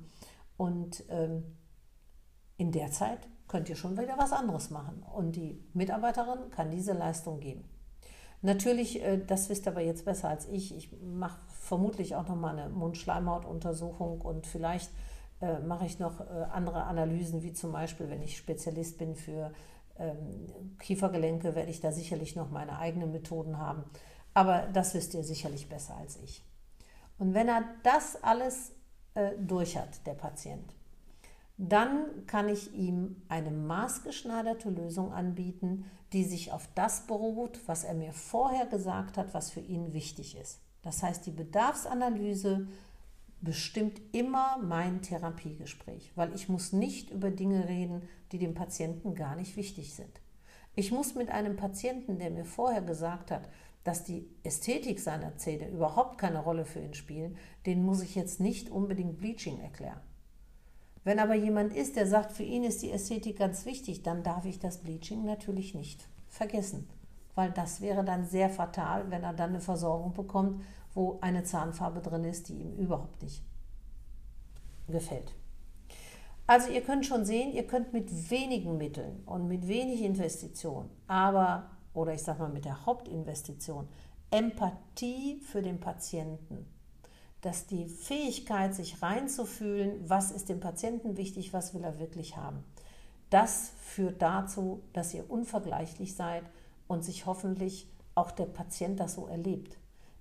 Und 0.55 1.03
ähm, 1.09 1.57
in 2.57 2.71
der 2.71 2.91
Zeit 2.91 3.27
könnt 3.47 3.67
ihr 3.69 3.75
schon 3.75 3.97
wieder 3.97 4.17
was 4.17 4.31
anderes 4.31 4.69
machen. 4.69 5.03
Und 5.13 5.35
die 5.35 5.63
Mitarbeiterin 5.73 6.51
kann 6.51 6.69
diese 6.69 6.93
Leistung 6.93 7.39
geben. 7.39 7.67
Natürlich, 8.41 9.03
äh, 9.03 9.17
das 9.17 9.49
wisst 9.49 9.67
ihr 9.67 9.71
aber 9.71 9.81
jetzt 9.81 10.05
besser 10.05 10.29
als 10.29 10.47
ich. 10.47 10.75
Ich 10.75 10.91
mache 11.01 11.39
vermutlich 11.67 12.15
auch 12.15 12.27
noch 12.27 12.35
mal 12.35 12.57
eine 12.57 12.69
Mundschleimhautuntersuchung 12.69 14.21
und 14.21 14.47
vielleicht 14.47 14.91
äh, 15.41 15.59
mache 15.59 15.85
ich 15.85 15.99
noch 15.99 16.21
äh, 16.21 16.45
andere 16.51 16.83
Analysen, 16.83 17.43
wie 17.43 17.53
zum 17.53 17.71
Beispiel, 17.71 18.09
wenn 18.09 18.21
ich 18.21 18.37
Spezialist 18.37 18.97
bin 18.97 19.15
für 19.15 19.51
ähm, 19.99 20.47
Kiefergelenke, 20.79 21.55
werde 21.55 21.69
ich 21.69 21.81
da 21.81 21.91
sicherlich 21.91 22.35
noch 22.35 22.49
meine 22.49 22.79
eigenen 22.79 23.11
Methoden 23.11 23.57
haben. 23.57 23.83
Aber 24.33 24.67
das 24.73 24.93
wisst 24.93 25.13
ihr 25.13 25.23
sicherlich 25.23 25.67
besser 25.69 25.95
als 25.97 26.17
ich. 26.17 26.43
Und 27.19 27.33
wenn 27.33 27.49
er 27.49 27.63
das 27.83 28.23
alles 28.23 28.71
äh, 29.15 29.31
durch 29.39 29.77
hat, 29.77 30.05
der 30.05 30.13
Patient, 30.13 30.73
dann 31.57 32.25
kann 32.27 32.49
ich 32.49 32.73
ihm 32.73 33.23
eine 33.29 33.49
maßgeschneiderte 33.51 34.69
Lösung 34.69 35.11
anbieten, 35.11 35.85
die 36.13 36.23
sich 36.23 36.51
auf 36.51 36.69
das 36.75 37.07
beruht, 37.07 37.59
was 37.65 37.83
er 37.83 37.95
mir 37.95 38.13
vorher 38.13 38.67
gesagt 38.67 39.17
hat, 39.17 39.33
was 39.33 39.49
für 39.49 39.59
ihn 39.59 39.93
wichtig 39.93 40.37
ist. 40.37 40.61
Das 40.87 41.03
heißt, 41.03 41.25
die 41.25 41.31
Bedarfsanalyse 41.31 42.65
bestimmt 43.41 43.99
immer 44.13 44.57
mein 44.57 45.01
Therapiegespräch, 45.01 46.13
weil 46.15 46.33
ich 46.33 46.47
muss 46.47 46.71
nicht 46.71 47.09
über 47.09 47.29
Dinge 47.29 47.67
reden, 47.67 48.03
die 48.31 48.37
dem 48.37 48.53
Patienten 48.53 49.13
gar 49.13 49.35
nicht 49.35 49.57
wichtig 49.57 49.93
sind. 49.93 50.21
Ich 50.75 50.93
muss 50.93 51.13
mit 51.13 51.29
einem 51.29 51.57
Patienten, 51.57 52.19
der 52.19 52.31
mir 52.31 52.45
vorher 52.45 52.81
gesagt 52.81 53.31
hat, 53.31 53.49
dass 53.83 54.05
die 54.05 54.29
Ästhetik 54.43 55.01
seiner 55.01 55.35
Zähne 55.35 55.67
überhaupt 55.67 56.19
keine 56.19 56.39
Rolle 56.39 56.63
für 56.63 56.79
ihn 56.79 56.93
spielen, 56.93 57.35
den 57.65 57.83
muss 57.83 58.01
ich 58.01 58.15
jetzt 58.15 58.39
nicht 58.39 58.69
unbedingt 58.69 59.17
Bleaching 59.17 59.59
erklären. 59.59 59.99
Wenn 61.03 61.19
aber 61.19 61.35
jemand 61.35 61.75
ist, 61.75 61.97
der 61.97 62.07
sagt, 62.07 62.31
für 62.31 62.43
ihn 62.43 62.63
ist 62.63 62.81
die 62.81 62.91
Ästhetik 62.91 63.39
ganz 63.39 63.65
wichtig, 63.65 64.03
dann 64.03 64.23
darf 64.23 64.45
ich 64.45 64.59
das 64.59 64.77
Bleaching 64.77 65.25
natürlich 65.25 65.75
nicht 65.75 66.07
vergessen, 66.29 66.87
weil 67.35 67.51
das 67.51 67.81
wäre 67.81 68.05
dann 68.05 68.23
sehr 68.23 68.49
fatal, 68.49 69.11
wenn 69.11 69.23
er 69.23 69.33
dann 69.33 69.49
eine 69.49 69.59
Versorgung 69.59 70.13
bekommt, 70.13 70.61
wo 70.97 71.19
eine 71.21 71.43
Zahnfarbe 71.43 72.01
drin 72.01 72.23
ist, 72.23 72.49
die 72.49 72.55
ihm 72.55 72.73
überhaupt 72.73 73.21
nicht 73.21 73.43
gefällt. 74.87 75.33
Also 76.47 76.71
ihr 76.71 76.81
könnt 76.81 77.05
schon 77.05 77.25
sehen, 77.25 77.53
ihr 77.53 77.67
könnt 77.67 77.93
mit 77.93 78.31
wenigen 78.31 78.77
Mitteln 78.77 79.21
und 79.25 79.47
mit 79.47 79.67
wenig 79.67 80.01
Investition, 80.01 80.89
aber, 81.07 81.69
oder 81.93 82.13
ich 82.13 82.23
sage 82.23 82.39
mal 82.39 82.49
mit 82.49 82.65
der 82.65 82.85
Hauptinvestition, 82.85 83.87
Empathie 84.31 85.39
für 85.39 85.61
den 85.61 85.79
Patienten 85.79 86.65
dass 87.41 87.67
die 87.67 87.87
Fähigkeit, 87.87 88.73
sich 88.73 89.01
reinzufühlen, 89.01 90.09
was 90.09 90.31
ist 90.31 90.49
dem 90.49 90.59
Patienten 90.59 91.17
wichtig, 91.17 91.53
was 91.53 91.73
will 91.73 91.83
er 91.83 91.99
wirklich 91.99 92.35
haben, 92.35 92.63
das 93.29 93.71
führt 93.79 94.21
dazu, 94.21 94.81
dass 94.93 95.13
ihr 95.13 95.29
unvergleichlich 95.29 96.15
seid 96.15 96.43
und 96.87 97.03
sich 97.03 97.25
hoffentlich 97.25 97.87
auch 98.15 98.31
der 98.31 98.45
Patient 98.45 98.99
das 98.99 99.13
so 99.13 99.27
erlebt. 99.27 99.77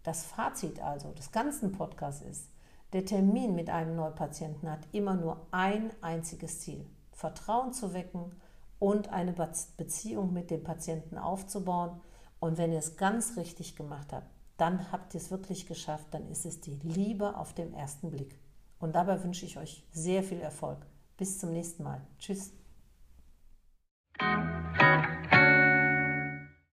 Das 0.06 0.22
Fazit 0.22 0.80
also 0.80 1.10
des 1.10 1.32
ganzen 1.32 1.72
Podcasts 1.72 2.22
ist, 2.22 2.48
der 2.92 3.04
Termin 3.04 3.56
mit 3.56 3.70
einem 3.70 3.96
Neupatienten 3.96 4.70
hat 4.70 4.86
immer 4.92 5.14
nur 5.14 5.44
ein 5.50 5.90
einziges 6.00 6.60
Ziel, 6.60 6.86
Vertrauen 7.10 7.72
zu 7.72 7.92
wecken 7.92 8.30
und 8.78 9.08
eine 9.08 9.32
Beziehung 9.32 10.32
mit 10.32 10.52
dem 10.52 10.62
Patienten 10.62 11.18
aufzubauen. 11.18 12.00
Und 12.38 12.56
wenn 12.56 12.70
ihr 12.70 12.78
es 12.78 12.96
ganz 12.96 13.36
richtig 13.36 13.74
gemacht 13.74 14.12
habt, 14.12 14.30
dann 14.58 14.92
habt 14.92 15.12
ihr 15.14 15.20
es 15.20 15.32
wirklich 15.32 15.66
geschafft, 15.66 16.06
dann 16.12 16.28
ist 16.28 16.46
es 16.46 16.60
die 16.60 16.78
Liebe 16.84 17.36
auf 17.36 17.52
den 17.52 17.74
ersten 17.74 18.12
Blick. 18.12 18.38
Und 18.78 18.94
dabei 18.94 19.24
wünsche 19.24 19.44
ich 19.44 19.58
euch 19.58 19.84
sehr 19.90 20.22
viel 20.22 20.38
Erfolg. 20.40 20.86
Bis 21.16 21.40
zum 21.40 21.50
nächsten 21.50 21.82
Mal. 21.82 22.00
Tschüss. 22.20 22.52